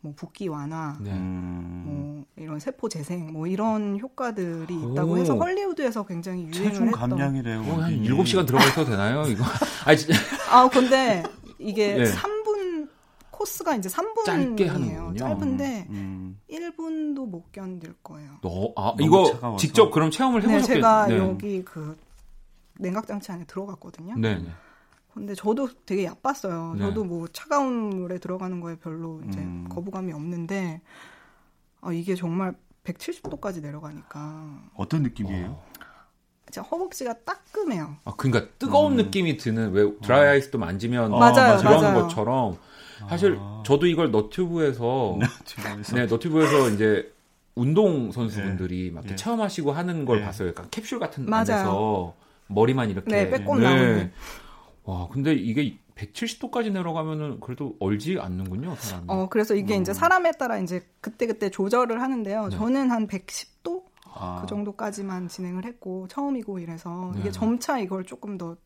[0.00, 1.12] 뭐 붓기 완화, 네.
[1.12, 4.92] 음, 뭐 이런 세포 재생 뭐 이런 효과들이 오.
[4.92, 7.10] 있다고 해서 헐리우드에서 굉장히 유행을 체중 했던.
[7.10, 7.60] 감량이래요.
[7.60, 8.08] 어, 한 이게.
[8.12, 9.22] 7시간 들어가 있어도 되나요?
[9.28, 9.44] 이거.
[9.86, 10.14] 아, 진짜.
[10.50, 11.22] 아 근데
[11.60, 12.04] 이게 네.
[12.12, 12.88] 3분
[13.30, 14.24] 코스가 이제 3분이에요.
[14.26, 15.16] 짧게 하는군요.
[15.16, 18.30] 짧은데 음, 1분도 못 견딜 거예요.
[18.42, 19.58] 너, 아, 이거 차가워서.
[19.58, 21.18] 직접 그럼 체험을 네, 해보셨겠 제가 네.
[21.18, 21.96] 여기 그
[22.78, 24.14] 냉각 장치 안에 들어갔거든요.
[24.16, 24.38] 네.
[24.38, 24.48] 네.
[25.12, 26.74] 근데 저도 되게 야빴어요.
[26.74, 26.80] 네.
[26.80, 29.66] 저도 뭐 차가운 물에 들어가는 거에 별로 이제 음.
[29.68, 30.80] 거부감이 없는데
[31.80, 35.60] 아, 이게 정말 170도까지 내려가니까 어떤 느낌이에요?
[36.46, 37.96] 진짜 허벅지가 따끔해요.
[38.04, 38.96] 아, 그러니까 뜨거운 음.
[38.96, 42.02] 느낌이 드는 왜 드라이 아이스도 만지면 어, 맞아요, 그런 맞아요.
[42.02, 42.58] 것처럼
[43.08, 43.62] 사실 아.
[43.66, 47.12] 저도 이걸 너튜브에서 지금에서 네, 너튜브에서 이제
[47.54, 49.16] 운동 선수분들이 막 이렇게 예.
[49.16, 50.24] 체험하시고 하는 걸 예.
[50.24, 50.48] 봤어요.
[50.48, 51.44] 약간 캡슐 같은 맞아요.
[51.44, 52.14] 안에서
[52.48, 54.12] 머리만 이렇게 네, 빼꼼 나오는.
[54.84, 59.06] 와, 근데 이게 170도까지 내려가면은 그래도 얼지 않는군요, 사람이.
[59.08, 62.44] 어, 그래서 이게 이제 사람에 따라 이제 그때그때 조절을 하는데요.
[62.44, 62.48] 음.
[62.50, 62.56] 네.
[62.56, 63.82] 저는 한 110도?
[64.14, 67.20] 아, 그 정도까지만 진행을 했고, 처음이고 이래서 네.
[67.20, 68.56] 이게 점차 이걸 조금 더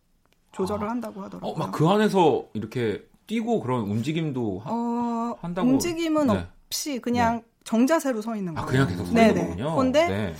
[0.52, 1.50] 조절을 한다고 하더라고요.
[1.52, 6.46] 어, 막 그 안에서 이렇게 뛰고 그런 움직임도 하- 어, 한다고- 움직임은 네.
[6.68, 8.86] 없이 그냥 정자세로 서 있는 아, 거예요.
[8.86, 9.28] 그냥 계속 서 네네.
[9.40, 9.76] 있는 거군요.
[9.76, 10.34] 근데 네.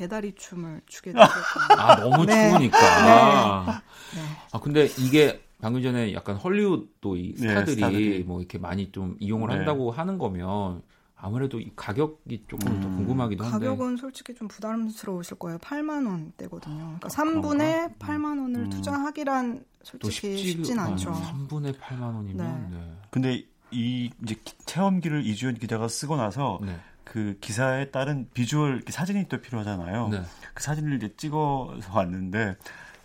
[0.00, 1.76] 개다리 춤을 추게 됐거든요.
[1.78, 2.48] 아, 너무 네.
[2.48, 3.82] 추우니까.
[4.14, 4.20] 네.
[4.52, 8.24] 아, 근데 이게 방금 전에 약간 헐리우드도 이 네, 스타들이, 스타들이.
[8.24, 9.56] 뭐 이렇게 많이 좀 이용을 네.
[9.56, 10.80] 한다고 하는 거면
[11.16, 12.96] 아무래도 이 가격이 조금 더 음.
[12.96, 13.66] 궁금하기도 한데.
[13.66, 15.58] 가격은 솔직히 좀 부담스러우실 거예요.
[15.58, 16.76] 8만 원대거든요.
[16.98, 18.70] 그러니까 아, 3분에 8만 원을 음.
[18.70, 19.62] 투자하기란
[20.00, 21.12] 또 솔직히 쉽진 않죠.
[21.12, 22.70] 3분의 8만 원이면.
[22.70, 22.92] 네.
[23.10, 26.74] 근데 이 이제 기- 체험기를 이주연 기자가 쓰고 나서 네.
[27.10, 30.08] 그 기사에 따른 비주얼 사진이 또 필요하잖아요.
[30.12, 30.22] 네.
[30.54, 32.56] 그 사진을 이제 찍어서 왔는데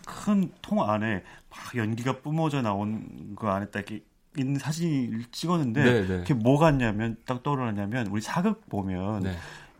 [0.06, 4.04] 큰 통 안에 막 연기가 뿜어져 나온 그 안에 딱 이렇게
[4.38, 6.18] 있는 사진을 찍었는데 네, 네.
[6.18, 9.36] 그게 뭐 같냐면 딱 떠오르냐면 우리 사극 보면 네.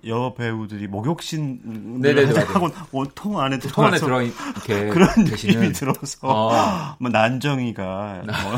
[0.08, 2.12] 여 배우들이 목욕신 네.
[2.34, 8.22] 하고 통 안에 통 안에 들어가서 들어 이렇게 그런 계시는 느낌이 들어서 어, 뭐 난정이가
[8.26, 8.56] 뭐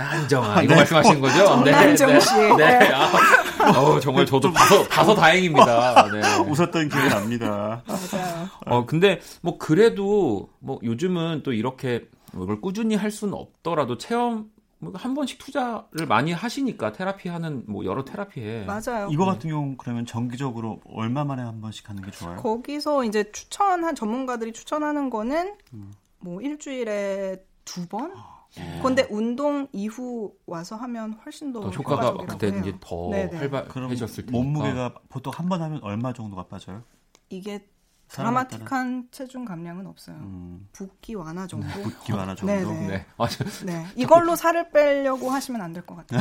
[0.00, 1.44] 난정아 이거 말씀하시는 거죠?
[1.46, 2.34] 정난정 씨.
[2.56, 2.78] 네.
[2.78, 2.92] 네.
[2.92, 6.10] 아, 어, 정말 저도 봐서 봐서 다행입니다.
[6.10, 6.20] 네.
[6.50, 7.82] 웃었던 기억이 납니다.
[7.86, 8.48] 맞아요.
[8.66, 14.50] 어, 근데 뭐 그래도 뭐 요즘은 또 이렇게 뭐 이걸 꾸준히 할 수는 없더라도 체험
[14.78, 19.08] 뭐한 번씩 투자를 많이 하시니까 테라피 하는 뭐 여러 테라피에 맞아요.
[19.10, 22.36] 이거 같은 경우 그러면 정기적으로 얼마 만에 한 번씩 하는 게 좋아요?
[22.36, 25.92] 거기서 이제 추천한 전문가들이 추천하는 거는 음.
[26.18, 28.12] 뭐 일주일에 두 번?
[28.58, 28.80] 예.
[28.82, 32.48] 근데 운동 이후 와서 하면 훨씬 더 더 효과가 그때.
[32.48, 33.36] 이제 더 네네.
[33.36, 36.82] 활발해졌을 테니까 몸무게가 보통 한 번 하면 얼마 정도가 빠져요?
[37.28, 37.68] 이게
[38.08, 40.16] 드라마틱한 체중 감량은 없어요.
[40.16, 41.68] 음, 붓기 완화 정도.
[41.68, 42.52] 붓기 완화 정도.
[42.52, 42.86] 네네.
[42.88, 43.44] 네, 맞아.
[43.64, 43.86] 네.
[43.94, 46.20] 이걸로 살을 빼려고 하시면 안 될 것 같아요.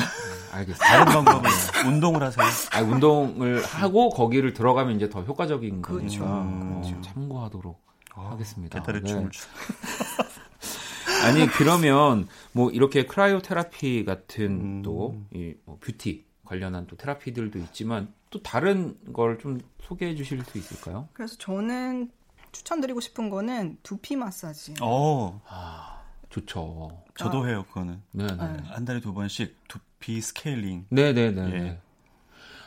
[0.51, 0.87] 알겠어요.
[0.87, 1.49] 다른 방법은
[1.87, 2.45] 운동을 하세요.
[2.73, 6.19] 아, 운동을 하고 거기를 들어가면 이제 더 효과적인 그렇죠.
[6.19, 6.95] 거니까 그렇죠.
[6.95, 7.81] 어, 참고하도록
[8.13, 8.79] 하겠습니다.
[8.79, 9.07] 개다리 네.
[9.09, 9.47] 춤을 추.
[11.23, 14.81] 아니 그러면 뭐 이렇게 cryotherapy 같은 음.
[14.81, 20.57] 또 이 뭐 뷰티 관련한 또 therapy들도 있지만 또 다른 걸 좀 소개해 주실 수
[20.57, 21.07] 있을까요?
[21.13, 22.11] 그래서 저는
[22.51, 24.75] 추천드리고 싶은 거는 두피 마사지.
[24.81, 27.03] 어, 아 좋죠.
[27.15, 28.01] 저도 해요 그거는.
[28.11, 28.35] 네, 네.
[28.35, 28.63] 네.
[28.65, 30.85] 한 달에 두 번씩 두피 스케일링.
[30.89, 31.41] 네, 네, 네.
[31.53, 31.59] 예.
[31.59, 31.81] 네.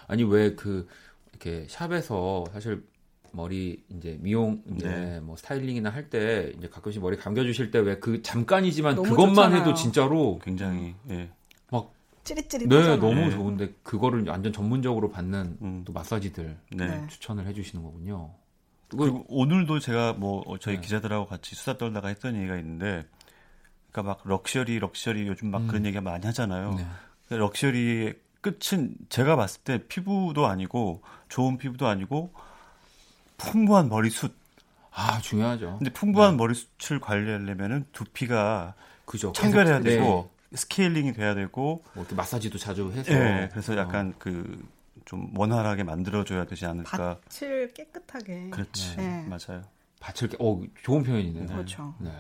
[0.09, 0.89] 아니 왜 그
[1.31, 2.85] 이렇게 shop에서 사실
[3.33, 5.21] 머리 이제 미용 이제 네.
[5.21, 9.61] 뭐 스타일링이나 할 때 이제 가끔씩 머리 감겨 주실 때 왜 그 잠깐이지만 그것만 좋잖아요.
[9.61, 11.31] 해도 진짜로 굉장히 예.
[12.25, 13.01] 찌릿찌릿 네, 하잖아요.
[13.01, 13.31] 너무 네.
[13.33, 15.83] 좋은데 그거를 완전 전문적으로 받는 음.
[15.85, 16.87] 또 마사지들 네.
[16.87, 17.07] 네.
[17.09, 18.31] 추천을 해 주시는 거군요.
[18.91, 20.83] 그리고 오늘도 제가 뭐 어, 저희 네.
[20.83, 23.05] 기자들하고 같이 수다 떨다가 했던 얘기가 있는데,
[23.91, 25.67] 그러니까 막 luxury luxury 요즘 막 음.
[25.67, 26.75] 그런 얘기가 많이 하잖아요.
[26.75, 26.87] 네.
[27.29, 32.33] 그 luxury의 끝은 제가 봤을 때 피부도 아니고 좋은 피부도 아니고
[33.51, 34.33] 풍부한 머리숱.
[34.95, 35.77] 아 중요하죠.
[35.79, 38.75] 근데 풍부한 머리숱을 관리하려면은 두피가
[39.05, 39.33] 그죠.
[39.33, 39.97] 청결해야 계속, 네.
[39.97, 43.11] 되고 스케일링이 돼야 되고, 뭐 이렇게 마사지도 자주 해서.
[43.13, 43.77] 예, 그래서 어.
[43.79, 47.17] 약간 그 좀 원활하게 만들어줘야 되지 않을까.
[47.31, 48.51] 밭을 깨끗하게.
[48.51, 49.27] 그렇지, 네.
[49.29, 49.63] 맞아요.
[50.01, 51.47] 밭을 깨- 어 좋은 표현이네요.
[51.47, 51.95] 그렇죠.
[51.99, 52.11] 네.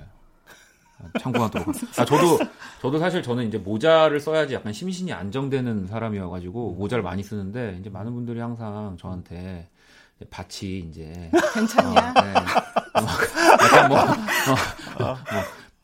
[1.20, 1.68] 참고하도록.
[1.98, 2.38] 아 저도
[2.80, 8.14] 저도 사실 저는 이제 모자를 써야지 약간 심신이 안정되는 사람이어가지고 모자를 많이 쓰는데 이제 많은
[8.14, 9.68] 분들이 항상 저한테
[10.30, 12.12] 밭이 이제 괜찮냐?
[12.14, 12.32] 네.
[13.00, 13.08] 뭐,
[13.62, 14.14] 약간 뭐, 뭐,
[14.98, 15.16] 뭐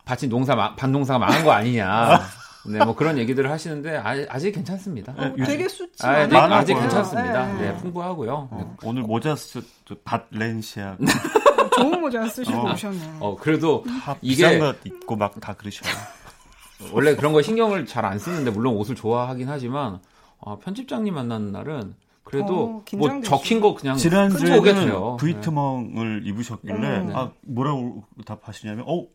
[0.05, 2.20] 밭이 농사 마- 밭농사가 망한 거 아니냐.
[2.66, 5.12] 네, 뭐 그런 얘기들을 하시는데 아, 아직 괜찮습니다.
[5.16, 6.74] 어, 되게 수치 아, 아직, 많아 아직.
[6.74, 7.46] 괜찮습니다.
[7.55, 7.70] 네.
[7.72, 8.48] 네, 풍부하고요.
[8.53, 8.59] 네.
[8.62, 10.96] 어, 오늘 모자 쓰밭 렌시아
[11.77, 12.72] 좋은 모자 쓰시고 어.
[12.72, 13.16] 오셨네.
[13.20, 15.90] 어, 그래도 다 이게- 비싼 것 입고 막 다 그러셔요.
[16.92, 20.01] 원래 그런 거 신경을 잘 안 쓰는데 물론 옷을 좋아하긴 하지만
[20.38, 21.94] 어, 편집장님 만나는 날은
[22.29, 23.21] 그래도 어, 뭐.
[23.23, 25.17] 적힌 거 그냥 지난주에는 돼요.
[25.19, 27.17] 브이트멍을 입으셨길래 음.
[27.17, 29.07] 아 뭐라고 답하시냐면 어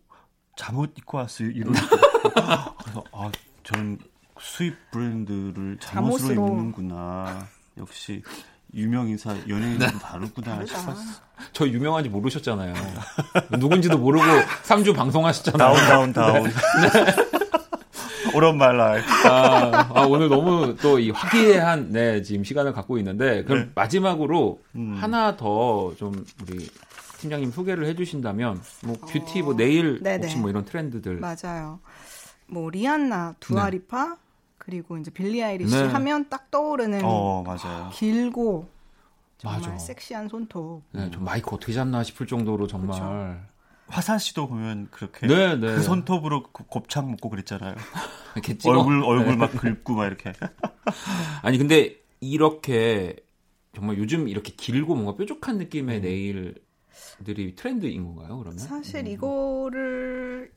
[0.55, 1.73] 잠옷 입고 왔어요 이런
[2.23, 3.31] 그래서 아
[3.63, 3.99] 저는
[4.39, 6.47] 수입 브랜드를 잠옷으로 잠옷으로.
[6.47, 7.47] 입는구나
[7.77, 8.23] 역시
[8.73, 10.79] 유명 인사 연예인은 다르구나 다르다.
[10.79, 11.01] 싶었어
[11.51, 12.73] 저 유명한지 모르셨잖아요.
[13.51, 14.25] 누군지도 모르고
[14.65, 15.75] 3주 방송하셨잖아요.
[15.75, 16.51] down down down
[18.35, 22.97] all in my life 아, 아, 오늘 너무 또 이 화기애애한 네, 지금 시간을 갖고
[22.97, 23.69] 있는데 그럼 네.
[23.75, 24.97] 마지막으로 음.
[24.99, 26.67] 하나 더 좀 우리
[27.19, 30.23] 팀장님 소개를 해 주신다면 뭐 뷰티 뭐 네일 네네.
[30.23, 31.79] 혹시 뭐 이런 트렌드들 맞아요.
[32.47, 34.17] 뭐 리한나, 두아리파
[34.57, 35.83] 그리고 이제 빌리 아이리시 네.
[35.87, 38.67] 하면 딱 떠오르는 어 맞아요 길고
[39.37, 39.77] 정말 맞아.
[39.77, 40.83] 섹시한 손톱.
[40.91, 43.52] 네, 좀 마이크 어떻게 잡나 싶을 정도로 정말 그렇죠.
[43.93, 45.75] 화사 씨도 보면 그렇게 네, 네.
[45.75, 47.75] 그 손톱으로 그 곱창 먹고 그랬잖아요
[48.65, 49.35] 얼굴 얼굴 네.
[49.35, 50.33] 막 긁고 막 이렇게
[51.43, 53.15] 아니 근데 이렇게
[53.75, 56.01] 정말 요즘 이렇게 길고 뭔가 뾰족한 느낌의 음.
[56.01, 58.37] 네일들이 트렌드인 건가요?
[58.37, 58.57] 그러면?
[58.57, 60.51] 사실 이거를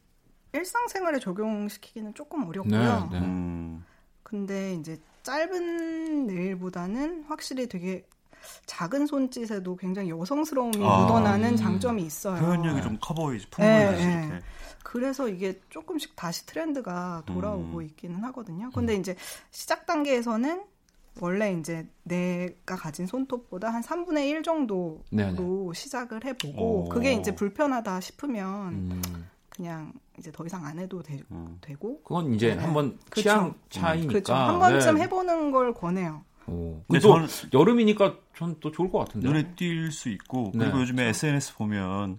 [0.52, 3.08] 일상생활에 적용시키기는 조금 어렵고요.
[3.10, 3.26] 네, 네.
[3.26, 3.84] 음.
[4.22, 8.06] 근데 이제 짧은 네일보다는 확실히 되게
[8.66, 11.56] 작은 손짓에도 굉장히 여성스러움이 아, 묻어나는 음.
[11.56, 12.40] 장점이 있어요.
[12.40, 14.40] 표현력이 좀 커 보이지 풍부해지 네, 이렇게 네.
[14.82, 17.82] 그래서 이게 조금씩 다시 트렌드가 돌아오고 음.
[17.82, 18.70] 있기는 하거든요.
[18.72, 19.14] 근데 이제
[19.50, 20.62] 시작 단계에서는
[21.20, 25.38] 원래 이제 내가 가진 손톱보다 한 3분의 1 정도로 네네.
[25.74, 26.88] 시작을 해보고 오.
[26.88, 29.02] 그게 이제 불편하다 싶으면 음,
[29.48, 31.58] 그냥 이제 더 이상 안 해도 되, 음.
[31.78, 32.62] 고 그건 이제 네.
[32.62, 33.22] 한번 그쵸.
[33.22, 34.08] 취향 차이니까.
[34.12, 34.34] 그렇죠.
[34.34, 35.02] 한 번쯤 네.
[35.02, 36.22] 해보는 걸 권해요.
[36.48, 36.82] 오.
[36.88, 39.26] 근데 또 저는 여름이니까 전 또 좋을 것 같은데.
[39.28, 40.64] 눈에 띌 수 있고 네.
[40.66, 42.18] 그리고 요즘에 SNS 보면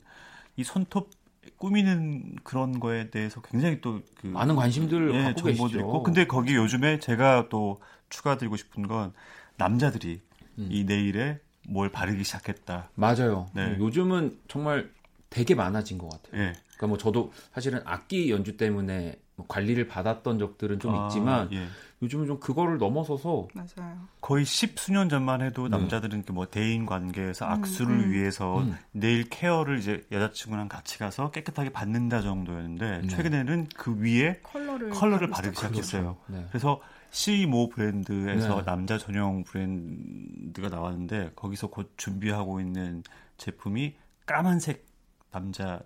[0.56, 1.10] 이 손톱
[1.58, 5.80] 꾸미는 그런 거에 대해서 굉장히 또 그 많은 관심들 예, 갖고 정보도.
[5.80, 9.14] 있고 근데 거기 요즘에 제가 또 추가드리고 싶은 건
[9.58, 10.22] 남자들이
[10.60, 10.68] 음.
[10.72, 12.90] 이 네일에 뭘 바르기 시작했다.
[12.96, 13.48] 맞아요.
[13.54, 13.76] 네.
[13.80, 14.90] 요즘은 정말
[15.30, 16.42] 되게 많아진 것 같아요.
[16.42, 16.54] 예.
[16.78, 19.14] 그러니까 뭐 저도 사실은 악기 연주 때문에 뭐
[19.48, 21.68] 관리를 받았던 적들은 좀 아, 있지만 예.
[22.02, 24.00] 요즘은 좀 그거를 넘어서서 맞아요.
[24.22, 25.78] 거의 십 수년 전만 해도 네.
[25.78, 28.12] 남자들은 그뭐 대인 관계에서 음, 악수를 음.
[28.12, 28.76] 위해서 음.
[28.92, 33.08] 네일 케어를 이제 여자친구랑 같이 가서 깨끗하게 받는다 정도였는데 네.
[33.08, 36.18] 최근에는 그 위에 컬러를 컬러를 바르기 시작했어요.
[36.28, 36.46] 네.
[36.50, 38.64] 그래서 C모 브랜드에서 네.
[38.66, 43.04] 남자 전용 브랜드가 나왔는데 거기서 곧 준비하고 있는
[43.38, 43.96] 제품이
[44.26, 44.86] 까만색
[45.32, 45.80] 남자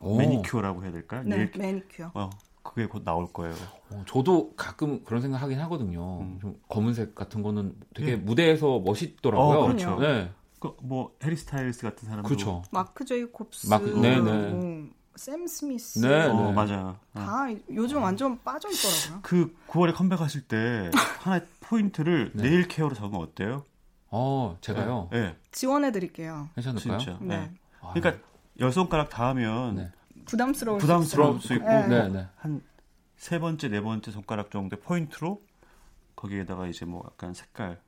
[0.00, 0.16] 오.
[0.16, 1.22] 매니큐어라고 해야 될까요?
[1.24, 2.10] 네, 네일 매니큐어.
[2.14, 2.30] 어,
[2.72, 3.52] 그게 곧 나올 거예요.
[3.90, 6.20] 어, 저도 가끔 그런 생각 하긴 하거든요.
[6.20, 6.38] 음.
[6.40, 8.16] 좀 검은색 같은 거는 되게 예.
[8.16, 9.58] 무대에서 멋있더라고요.
[9.58, 9.98] 어, 그렇죠.
[9.98, 10.30] 네.
[10.60, 12.62] 그 뭐 해리 스타일스 같은 사람도 그렇죠.
[12.70, 14.50] 마크 제이콥스, 마크- 네, 네.
[14.50, 16.52] 뭐, 샘 스미스, 네, 어, 네.
[16.52, 16.96] 맞아요.
[17.14, 17.18] 어.
[17.18, 19.20] 다 요즘 완전 빠져 있더라고요.
[19.22, 20.90] 그 9월에 컴백하실 때
[21.24, 22.42] 하나의 포인트를 네.
[22.44, 23.64] 네일 케어로 잡으면 어때요?
[24.10, 25.08] 어, 제가요.
[25.14, 26.48] 예, 네, 지원해 드릴게요.
[26.54, 26.98] 괜찮을까요?
[26.98, 27.18] 진짜.
[27.20, 27.36] 네.
[27.38, 27.50] 네.
[27.80, 28.22] 아, 그러니까
[28.60, 29.90] 열 손가락 다 하면 네.
[30.26, 31.54] 부담스러울 부담스러울 수.
[31.54, 31.86] 있고 네.
[31.86, 32.26] 네, 네.
[32.38, 35.40] 한세 번째, 네 번째 손가락 정도의 포인트로
[36.16, 37.78] 거기에다가 이제 뭐 약간 색깔.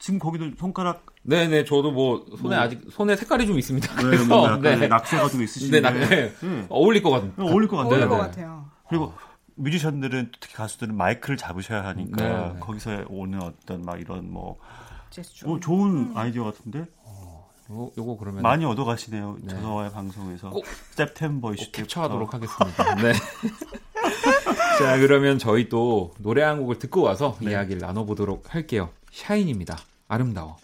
[0.00, 1.64] 지금 거기도 손가락 네, 네.
[1.64, 3.96] 저도 뭐 손에 뭐- 아직 손에 색깔이 좀 있습니다.
[3.96, 4.86] 네, 그래서 뭐 약간 네.
[4.88, 6.08] 낙서 같은 거 네, 있으신데 나, 네.
[6.08, 6.66] 네.
[6.68, 7.32] 어울릴 것 같은.
[7.38, 7.90] 어울릴 것 같아요.
[7.94, 8.22] 어울릴 네, 것 네.
[8.28, 8.70] 같아요.
[8.88, 9.12] 그리고
[9.56, 12.54] 뮤지션들은 특히 가수들은 마이크를 잡으셔야 하니까.
[12.60, 14.58] 거기서 오는 어떤 막 이런 뭐
[15.10, 15.48] 제스처.
[15.48, 16.84] 오, 좋은 아이디어 같은데
[17.70, 19.36] 요거, 요거 그러면 많이 얻어가시네요.
[19.42, 19.60] 네.
[19.60, 21.70] 저와의 방송에서 꼭- 세프템버 꼭 이슈.
[21.72, 22.94] 캡처하도록 하겠습니다.
[22.96, 23.12] 네.
[24.78, 27.50] 자, 그러면 저희 또 노래 한 곡을 듣고 와서 네.
[27.50, 28.90] 이야기를 나눠보도록 할게요.
[29.12, 29.76] 샤인입니다.
[30.06, 30.56] 아름다워.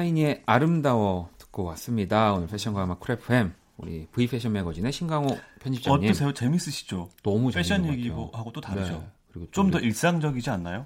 [0.00, 2.34] 샤이니의 아름다워 듣고 왔습니다.
[2.34, 6.32] 오늘 패션과 음악 쿨FM 우리 V 패션 매거진의 신강호 편집장님 어떠세요?
[6.34, 7.08] 재밌으시죠?
[7.22, 8.92] 너무 패션 얘기하고 또 다르죠.
[8.92, 9.08] 네.
[9.32, 10.84] 그리고 좀더 우리- 일상적이지 않나요?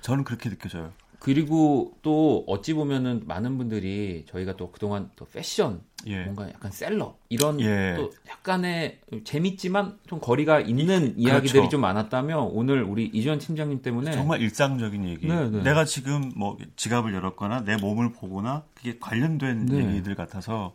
[0.00, 0.92] 저는 그렇게 느껴져요.
[1.18, 6.24] 그리고 또 어찌 보면은 많은 분들이 저희가 또 그동안 또 패션 예.
[6.24, 7.94] 뭔가 약간 셀럽 이런 예.
[7.96, 11.68] 또 약간의 재밌지만 좀 거리가 있는 이야기들이 그렇죠.
[11.70, 15.26] 좀 많았다면 오늘 우리 이주연 팀장님 때문에 정말 일상적인 얘기.
[15.28, 15.62] 네, 네.
[15.62, 19.76] 내가 지금 뭐 지갑을 열었거나 내 몸을 보거나 그게 관련된 네.
[19.88, 20.72] 얘기들 같아서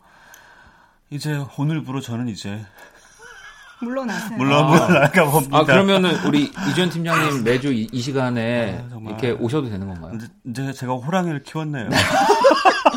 [1.10, 2.60] 이제 오늘부로 저는 이제
[3.80, 4.38] 물러나세요.
[4.38, 4.88] 물론 아.
[4.88, 5.58] 나가 봅니다.
[5.60, 8.98] 아 그러면은 우리 이주연 팀장님 매주 이, 이 시간에 아.
[9.06, 10.14] 이렇게 오셔도 되는 건가요?
[10.16, 11.90] 이제- 이제 제가 호랑이를 키웠네요.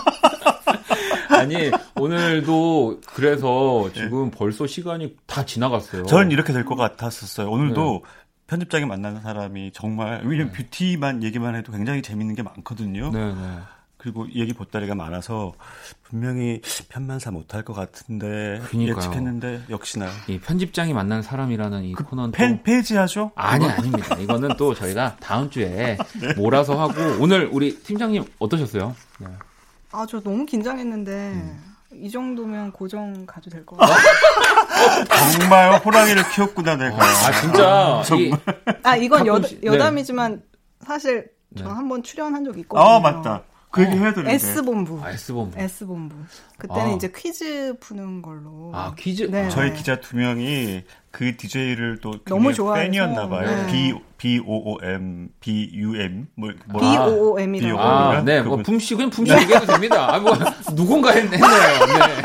[1.40, 6.06] 아니 오늘도 그래서 지금 벌써 시간이 다 지나갔어요.
[6.06, 7.50] 저는 이렇게 될 것 같았었어요.
[7.50, 8.10] 오늘도 네.
[8.46, 13.10] 편집장이 만나는 사람이 정말 왜냐면 뷰티만 얘기만 해도 굉장히 재밌는 게 많거든요.
[13.12, 13.58] 네, 네.
[13.96, 15.52] 그리고 얘기 보따리가 많아서
[16.02, 18.96] 분명히 편만사 못할 것 같은데 그러니까요.
[18.96, 23.30] 예측했는데 역시나 이 편집장이 만난 사람이라는 이 코너는 또- 팬 페이지하죠?
[23.34, 24.16] 아니 아닙니다.
[24.16, 25.98] 이거는 또 저희가 다음 주에
[26.38, 28.96] 몰아서 하고 오늘 우리 팀장님 어떠셨어요?
[29.20, 29.26] 네.
[29.92, 31.64] 아, 저 너무 긴장했는데 음.
[31.92, 33.96] 이 정도면 고정 가도 될 것 같아요.
[35.38, 36.96] 정말 호랑이를 키웠구나 내가.
[37.02, 38.32] 아 진짜 이,
[38.84, 39.58] 아, 이건 여, 네.
[39.64, 40.42] 여담이지만
[40.86, 41.70] 사실 저 네.
[41.70, 42.86] 한번 출연한 적이 있거든요.
[42.88, 43.42] 아 맞다.
[43.70, 44.32] 그 얘기 해야 되는데.
[44.34, 45.00] S본부.
[45.02, 45.58] 아, S본부.
[45.58, 46.16] S본부.
[46.58, 46.94] 그때는 아.
[46.94, 48.70] 이제 퀴즈 푸는 걸로.
[48.74, 49.24] 아 퀴즈.
[49.24, 49.48] 네.
[49.48, 52.84] 저희 기자 두 명이 그 DJ를 또 너무 좋아해서.
[52.84, 53.66] 팬이었나 봐요.
[53.66, 53.66] 네.
[54.20, 57.80] B O O M B U M 뭐 뭐- BOOM이라고.
[57.80, 58.24] 아, 그거는?
[58.26, 60.14] 네, 뭐 그분- 품씨 그냥 품씨 얘기해도 됩니다.
[60.14, 60.34] 아, 뭐
[60.76, 61.40] 누군가 했, 했네요.
[61.40, 62.22] 네.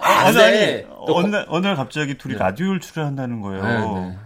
[0.00, 2.38] 아, 아니, 아니, 또 어느 날, 어느 날 갑자기 둘이 네.
[2.40, 3.62] 라디오를 출연한다는 거예요.
[3.64, 4.18] 네, 네.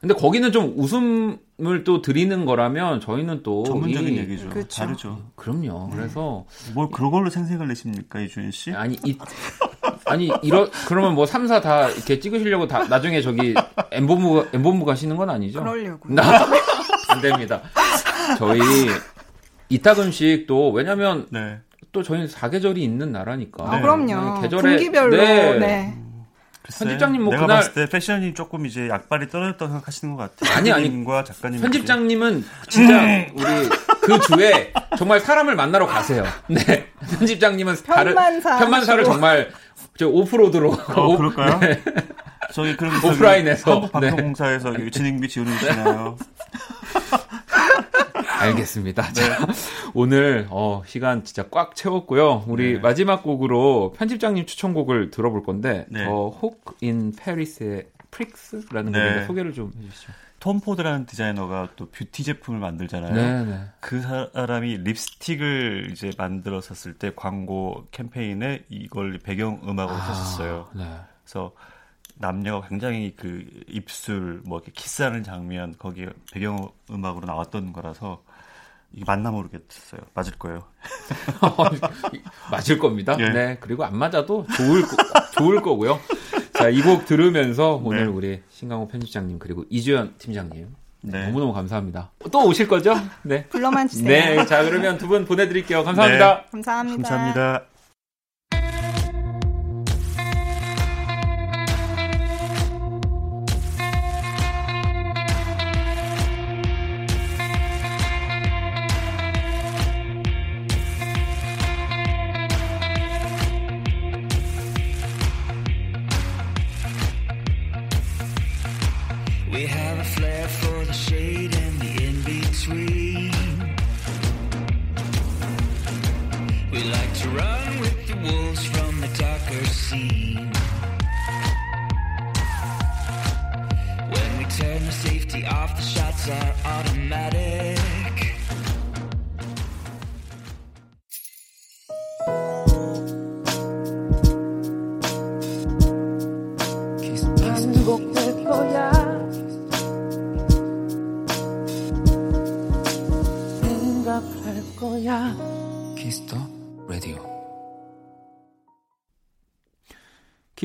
[0.00, 4.48] 근데 거기는 좀 웃음을 또 드리는 거라면 저희는 또 전문적인 이- 얘기죠.
[4.50, 4.68] 그렇죠.
[4.82, 5.18] 다르죠.
[5.36, 5.90] 그럼요.
[5.90, 8.72] 그래서 뭘 그걸로 생색을 내십니까, 이주연 씨?
[8.72, 9.16] 아니 이
[10.04, 13.54] 아니 이러 그러면 뭐 3, 4다 이렇게 찍으시려고 다 나중에 저기
[13.90, 15.60] 엠본부 엠본부 가시는 건 아니죠?
[15.62, 16.14] 그러려고요.
[16.14, 16.46] 나-
[17.08, 17.60] 안 됩니다.
[18.38, 18.60] 저희
[19.68, 21.58] 이따금씩 또 왜냐면 네.
[21.92, 23.64] 또 저희는 사계절이 있는 나라니까.
[23.66, 24.40] 아, 그럼요.
[24.42, 25.16] 계절에 분기별로.
[25.16, 25.58] 네.
[25.58, 25.98] 네.
[26.62, 30.56] 글쎄, 편집장님 뭐 내가 그날- 봤을 때 패션이 조금 이제 약발이 떨어졌다고 생각하시는 것 같아요.
[30.58, 31.04] 아니, 아니.
[31.24, 33.00] 작가님 편집장님은 진짜
[33.34, 33.68] 우리
[34.00, 36.24] 그 주에 정말 사람을 만나러 가세요.
[36.48, 36.88] 네.
[37.18, 39.04] 편집장님은 다른 편만사 편만사를.
[39.04, 39.50] 정말
[39.98, 41.58] 저 오프로드로 어, 오- 그럴까요?
[41.60, 41.82] 네.
[42.52, 43.64] 저기 그럼 오프라인에서.
[43.70, 43.80] 네.
[43.80, 46.16] 한국방송공사에서 진행비 지원해 주시나요?
[48.40, 49.12] 알겠습니다.
[49.12, 49.46] 자,
[49.94, 52.44] 오늘 어, 시간 진짜 꽉 채웠고요.
[52.46, 52.78] 우리 네.
[52.78, 56.04] 마지막 곡으로 편집장님 추천곡을 들어볼 건데 네.
[56.04, 58.98] The Hawk in Paris의 Freaks라는 네.
[59.00, 60.12] 곡인데 소개를 좀 해주시죠.
[60.46, 63.12] 톰 포드라는 디자이너가 또 뷰티 제품을 만들잖아요.
[63.12, 63.64] 네, 네.
[63.80, 70.68] 그 사람이 립스틱을 이제 만들었었을 때 광고 캠페인에 이걸 배경 음악으로 썼었어요.
[70.74, 70.84] 네.
[71.24, 71.50] 그래서
[72.14, 78.22] 남녀가 굉장히 그 입술 뭐 이렇게 키스하는 장면 거기에 배경 음악으로 나왔던 거라서
[78.92, 80.00] 이게 맞나 모르겠어요.
[80.14, 80.62] 맞을 거예요.
[82.52, 83.16] 맞을 겁니다.
[83.18, 83.30] 예.
[83.30, 83.56] 네.
[83.58, 84.96] 그리고 안 맞아도 좋을 거,
[85.38, 85.98] 좋을 거고요.
[86.58, 88.10] 자, 이 곡 들으면서 오늘 네.
[88.10, 90.66] 우리 신강호 편집장님 그리고 이주연 팀장님
[91.02, 91.26] 네.
[91.26, 92.10] 너무너무 감사합니다.
[92.32, 92.94] 또 오실 거죠?
[93.22, 93.44] 네.
[93.46, 94.08] 불러만 주세요.
[94.08, 94.46] 네.
[94.46, 95.84] 자, 그러면 두 분 보내드릴게요.
[95.84, 96.44] 감사합니다.
[96.50, 97.08] 감사합니다.
[97.08, 97.64] 감사합니다.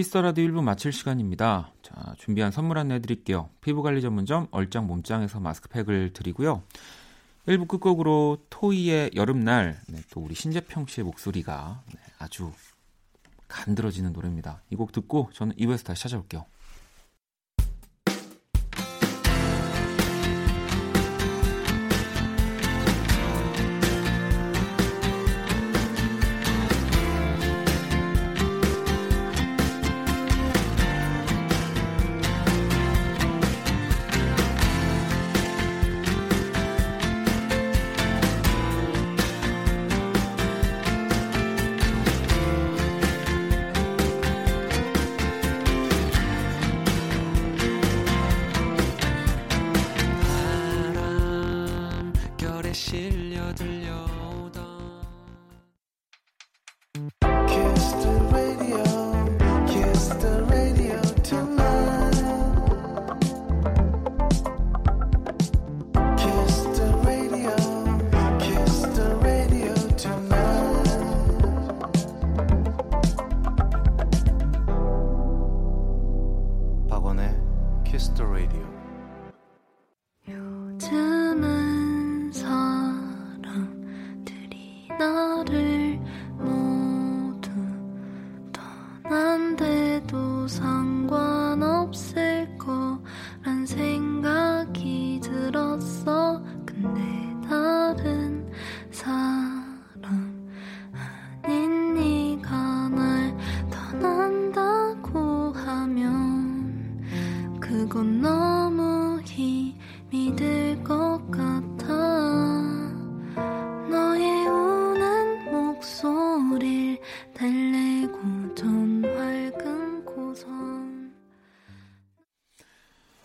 [0.01, 1.71] 키스터 라디오 1부 마칠 시간입니다.
[1.83, 3.51] 자, 준비한 선물 안내 드릴게요.
[3.61, 6.63] 피부관리 전문점 얼짱 몸짱에서 마스크팩을 드리고요.
[7.47, 12.51] 1부 끝곡으로 토이의 여름날, 네, 또 우리 신재평 씨의 목소리가 네, 아주
[13.47, 14.63] 간드러지는 노래입니다.
[14.71, 16.47] 이 곡 듣고 저는 2부에서 다시 찾아올게요.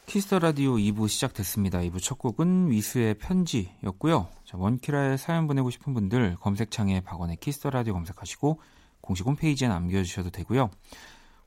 [0.07, 1.81] 키스터 라디오 2부 시작됐습니다.
[1.81, 4.29] 2부 첫 곡은 위스의 편지였고요.
[4.45, 8.61] 자, 원키라에 사연 보내고 싶은 분들 검색창에 박원의 키스터 라디오 검색하시고
[9.01, 10.71] 공식 홈페이지에 남겨주셔도 되고요.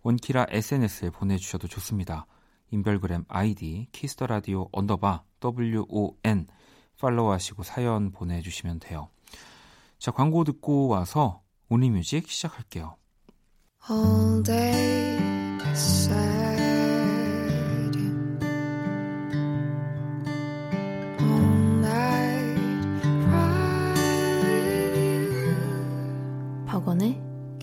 [0.03, 2.25] 원키라 SNS에 보내주셔도 좋습니다.
[2.71, 6.47] 인별그램 아이디 키스터 라디오 언더바 WON
[6.99, 9.07] 팔로우하시고 사연 보내주시면 돼요.
[9.99, 12.97] 자, 광고 듣고 와서 Only Music 시작할게요.
[13.89, 15.17] All day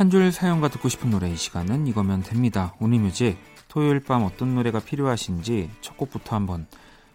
[0.00, 2.74] 한 줄 사연과 듣고 싶은 노래 이 시간은 이거면 됩니다.
[2.80, 3.36] Only Music.
[3.68, 6.66] 토요일 밤 어떤 노래가 필요하신지 첫 곡부터 한번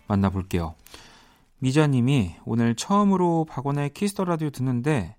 [0.05, 0.75] 만나볼게요.
[1.57, 5.15] 미자님이 오늘 처음으로 박원의 키스터 라디오 듣는데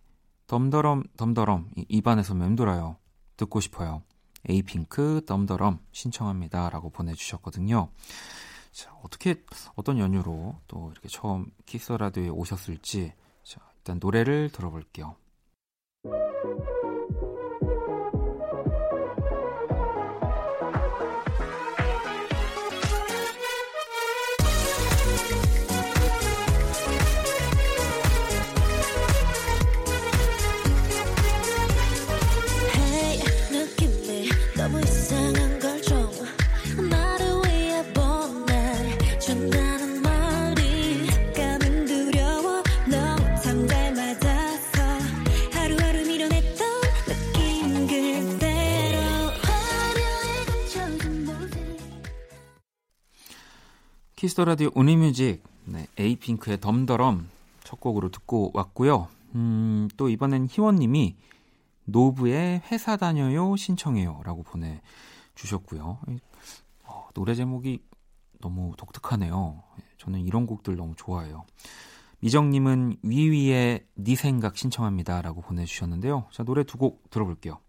[0.47, 2.99] 덤더럼 덤더럼 이- 입안에서 맴돌아요.
[3.37, 4.03] 듣고 싶어요.
[4.49, 6.71] 에이핑크 덤더럼 신청합니다.
[6.71, 7.89] 라고 보내주셨거든요.
[8.71, 9.43] 자, 어떻게,
[9.75, 13.13] 어떤 연유로 또 이렇게 처음 키스 라디오에 오셨을지.
[13.43, 15.17] 자, 일단 노래를 들어볼게요.
[54.27, 55.45] 키스터 라디오 Only Music.
[55.67, 57.29] 네, 에이핑크의 덤더럼
[57.63, 59.07] 첫 곡으로 듣고 왔고요.
[59.37, 61.15] 음, 또 이번엔 희원님이
[61.85, 66.01] 노브의 회사 다녀요 신청해요 라고 보내주셨고요.
[66.87, 67.79] 어, 노래 제목이
[68.41, 69.63] 너무 독특하네요.
[69.99, 71.45] 저는 이런 곡들 너무 좋아해요.
[72.19, 76.27] 미정님은 위위의 네 생각 신청합니다 라고 보내주셨는데요.
[76.33, 77.61] 자, 노래 두 곡 들어볼게요.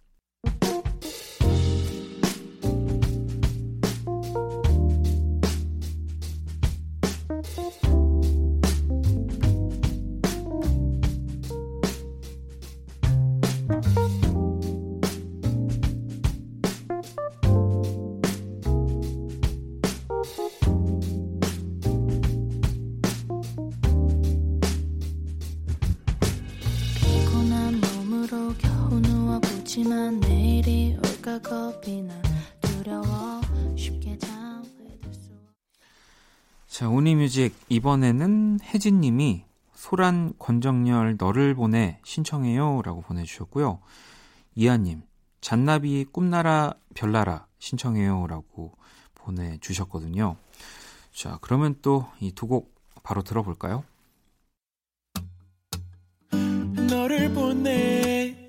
[36.68, 43.80] 자, 온리뮤직 이번에는 혜진 님이 소란 권정열 너를 보내 신청해요 라고 보내주셨고요.
[44.56, 45.02] 이하님
[45.42, 48.74] 잔나비 꿈나라 별나라 신청해요 라고
[49.16, 50.36] 보내주셨거든요.
[51.14, 53.84] 자, 그러면 또 이 두 곡 바로 들어볼까요?
[56.90, 58.47] 너를 보내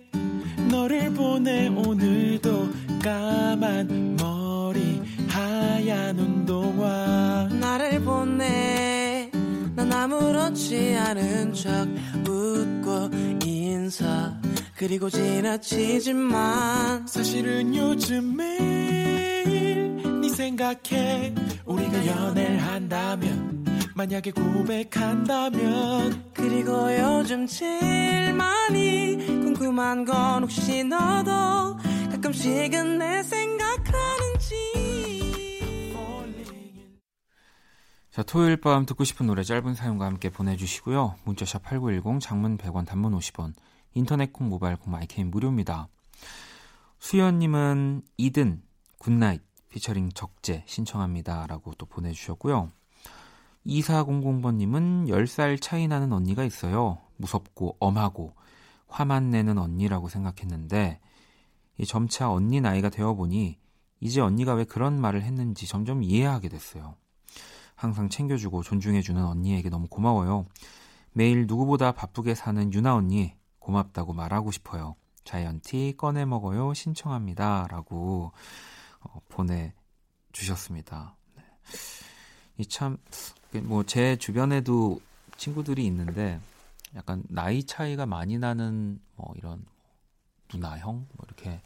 [1.14, 2.68] 보내 오늘도
[3.02, 7.48] 까만 머리 하얀 운동화.
[7.52, 9.30] 나를 보내.
[9.74, 11.88] 난 아무렇지 않은 척
[12.26, 13.10] 웃고
[13.44, 14.34] 인사.
[14.76, 21.34] 그리고 지나치지만 사실은 요즘 매일 네 생각해
[21.64, 23.57] 우리가 연애를 한다면
[23.98, 31.76] 만약에 고백한다면 그리고 요즘 제일 많이 궁금한 건 혹시 너도
[32.08, 34.54] 가끔씩은 내 생각하는지
[38.12, 41.16] 자, 토요일 밤 듣고 싶은 노래 짧은 사연과 함께 보내주시고요.
[41.24, 43.54] 문자샵 8910, 장문 100원, 단문 50원,
[43.94, 45.88] 인터넷 콩, 모바일 콩, 마이케이는 무료입니다.
[47.00, 48.62] 수연님은 이든,
[48.98, 51.48] Good Night, 피처링 적재 신청합니다.
[51.48, 52.77] 라고 또 보내주셨고요.
[53.68, 56.98] 2400번님은 10살 차이 나는 언니가 있어요.
[57.16, 58.34] 무섭고 엄하고
[58.88, 61.00] 화만 내는 언니라고 생각했는데
[61.76, 63.58] 이 점차 언니 나이가 되어보니
[64.00, 66.94] 이제 언니가 왜 그런 말을 했는지 점점 이해하게 됐어요.
[67.74, 70.46] 항상 챙겨주고 존중해주는 언니에게 너무 고마워요.
[71.12, 74.96] 매일 누구보다 바쁘게 사는 유나 언니 고맙다고 말하고 싶어요.
[75.24, 77.66] 자이언티 꺼내 먹어요 신청합니다.
[77.70, 78.32] 라고
[79.00, 81.16] 어, 보내주셨습니다.
[81.36, 81.42] 네.
[82.56, 82.96] 이참
[83.52, 85.00] 뭐 제 주변에도
[85.36, 86.40] 친구들이 있는데
[86.94, 89.64] 약간 나이 차이가 많이 나는 뭐 이런
[90.48, 91.60] 누나 형 뭐 이렇게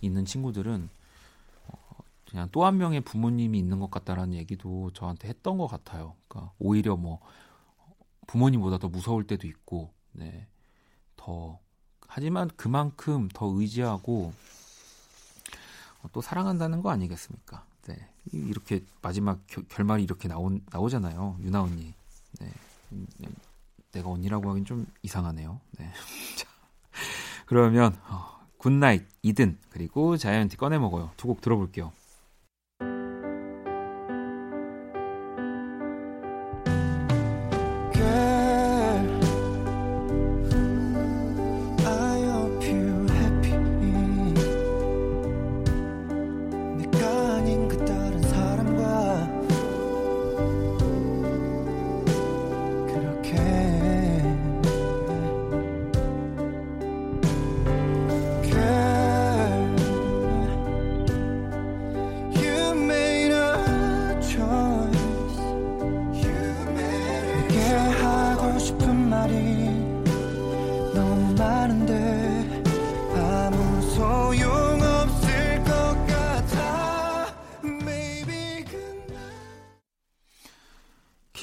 [0.00, 0.88] 있는 친구들은
[1.68, 1.76] 어,
[2.30, 6.14] 그냥 또 한 명의 부모님이 있는 것 같다라는 얘기도 저한테 했던 것 같아요.
[6.28, 7.20] 그러니까 오히려 뭐
[8.26, 10.46] 부모님보다 더 무서울 때도 있고, 네,
[11.16, 11.58] 더
[12.08, 14.32] 하지만 그만큼 더 의지하고
[16.02, 17.64] 어, 또 사랑한다는 거 아니겠습니까?
[17.86, 21.38] 네, 이- 이렇게 마지막 겨- 결말이 이렇게 나오, 나오잖아요.
[21.42, 21.94] 유나 언니.
[22.40, 22.50] 네,
[22.92, 23.28] 음, 네,
[23.92, 25.60] 내가 언니라고 하긴 좀 이상하네요.
[25.78, 25.90] 네.
[26.38, 26.48] 자,
[27.46, 31.10] 그러면 어, Good Night 이든 그리고 자이언티 꺼내 먹어요.
[31.16, 31.92] 두 곡 들어볼게요.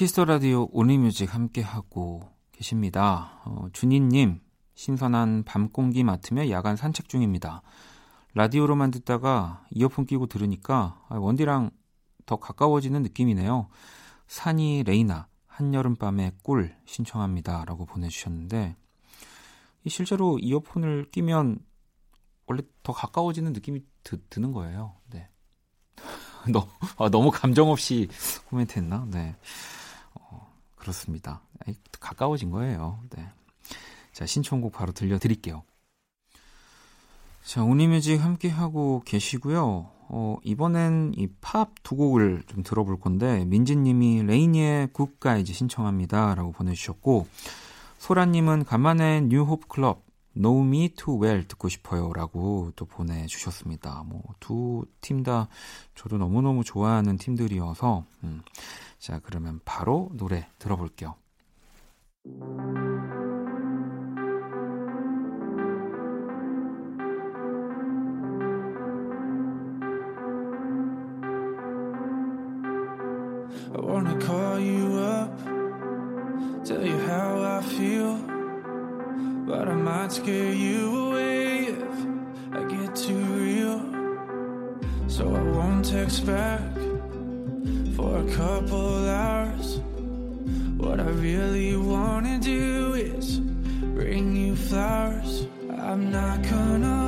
[0.02, 3.40] 키스터 라디오 Only Music 함께 하고 계십니다.
[3.44, 4.40] 어, 준희님
[4.74, 7.62] 신선한 밤 공기 맡으며 야간 산책 중입니다.
[8.34, 11.70] 라디오로만 듣다가 이어폰 끼고 들으니까 아, 원디랑
[12.26, 13.68] 더 가까워지는 느낌이네요.
[14.26, 18.74] 산이 레이나 한여름밤의 꿀 신청합니다 라고 보내주셨는데
[19.84, 21.60] 이 실제로 이어폰을 끼면
[22.46, 24.96] 원래 더 가까워지는 느낌이 드, 드는 거예요.
[25.10, 25.28] 네.
[26.52, 28.08] 너, 아, 너무 감정 없이
[28.48, 29.06] 코멘트 했나?
[29.08, 29.36] 네.
[30.82, 31.42] 어, 그렇습니다.
[32.00, 32.98] 가까워진 거예요.
[33.10, 33.28] 네.
[34.12, 35.62] 자, 신청곡 바로 들려드릴게요.
[37.44, 39.90] 자, Only Music 함께하고 계시고요.
[40.14, 46.34] 어, 이번엔 이 팝 두 곡을 좀 들어볼 건데, 민지님이 LANY의 Good Guys 신청합니다.
[46.34, 47.26] 라고 보내주셨고,
[47.98, 50.02] 소라님은 간만에 New Hope Club,
[50.34, 52.12] Know Me Too Well 듣고 싶어요.
[52.12, 54.04] 라고 또 보내주셨습니다.
[54.06, 55.48] 뭐, 두 팀 다
[55.94, 58.42] 저도 너무너무 좋아하는 팀들이어서, 음,
[58.98, 61.14] 자, 그러면 바로 노래 들어볼게요.
[79.52, 81.96] But I might scare you away if
[82.54, 83.80] I get too real.
[85.08, 86.72] So I won't text back
[87.94, 89.76] for a couple hours.
[90.78, 93.40] What I really wanna do is
[93.98, 95.46] bring you flowers.
[95.68, 97.01] I'm not gonna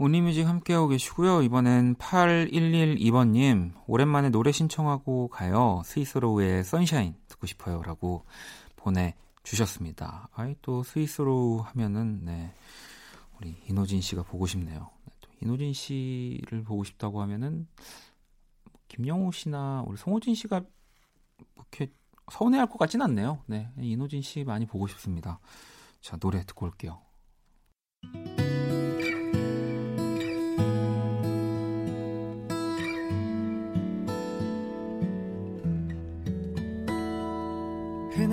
[0.00, 1.42] 온리뮤직 함께하고 계시고요.
[1.42, 5.82] 이번엔 8112번님 오랜만에 노래 신청하고 가요.
[5.84, 7.82] 스위스로우의 선샤인 듣고 싶어요.
[7.82, 8.24] 라고
[8.76, 10.30] 보내주셨습니다.
[10.32, 12.50] 아이 또 스위스로우 하면은 네
[13.36, 14.88] 우리 이노진 씨가 보고 싶네요.
[15.04, 17.68] 네, 또 이노진 씨를 보고 싶다고 하면은
[18.88, 21.92] 김영호 씨나 우리 송호진 씨가 뭐 이렇게
[22.32, 23.42] 서운해할 것 같진 않네요.
[23.44, 25.40] 네 이노진 씨 많이 보고 싶습니다.
[26.00, 27.02] 자 노래 듣고 올게요.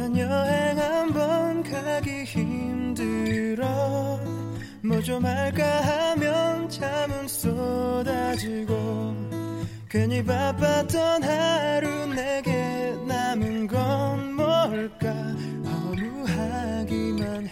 [0.08, 3.66] 괜한 여행 한번 가기 힘들어.
[4.84, 9.16] 뭐 좀 할까 하면 잠은 쏟아지고.
[9.89, 15.14] 괜히 바빴던 하루 내게 남은 건 뭘까?
[15.66, 17.47] 허무하기만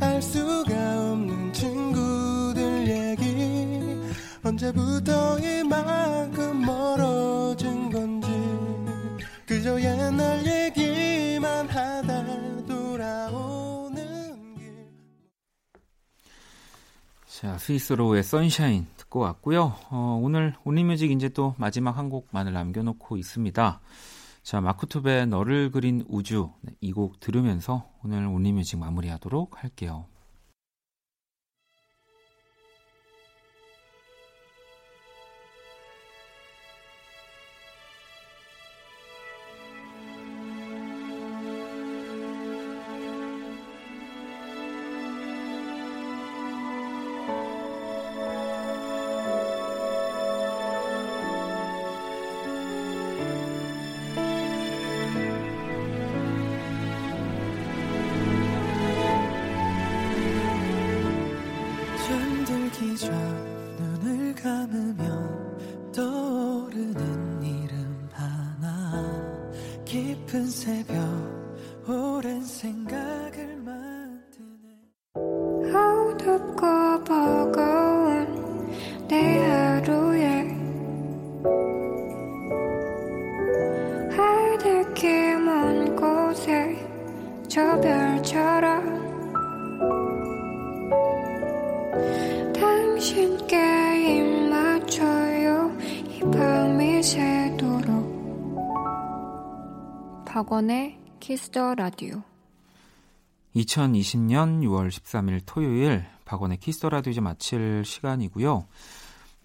[0.00, 0.72] 해알 수가
[1.12, 4.00] 없는 친구들 얘기.
[4.44, 7.31] 언제부터 이만큼 건지
[9.62, 14.90] 그저 옛날 얘기만 하다 돌아오는 길
[17.28, 19.76] 자, 스위스로의 선샤인 듣고 왔고요.
[19.90, 23.80] 어, 오늘 온리뮤직 이제 또 마지막 한 곡만을 남겨놓고 있습니다.
[24.42, 30.06] 자, 마쿠투베 너를 그린 우주 네, 이곡 들으면서 오늘 온리뮤직 마무리하도록 할게요.
[100.24, 102.22] 박원의 Kiss the Radio
[103.56, 108.68] 2020년 6월 13일 토요일 박원의 Kiss the Radio 이제 마칠 시간이고요.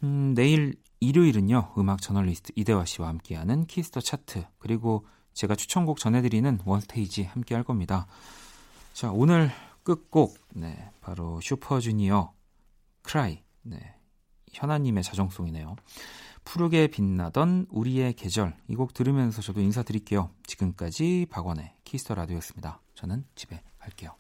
[0.04, 1.74] 음, 내일 일요일은요.
[1.80, 5.04] 음악 저널리스트 이대화 씨와 함께하는 Kiss the Chart 그리고
[5.34, 8.06] 제가 추천곡 전해드리는 One Stage 함께 할 겁니다.
[8.98, 9.52] 자 오늘
[9.84, 12.34] 끝곡 네 바로 슈퍼주니어
[13.04, 13.94] Cry 네
[14.54, 15.76] 현아님의 자정송이네요.
[16.44, 20.32] 푸르게 빛나던 우리의 계절 이 곡 들으면서 저도 인사드릴게요.
[20.48, 22.82] 지금까지 박원의 키스터 라디오였습니다.
[22.96, 24.16] 저는 집에 갈게요.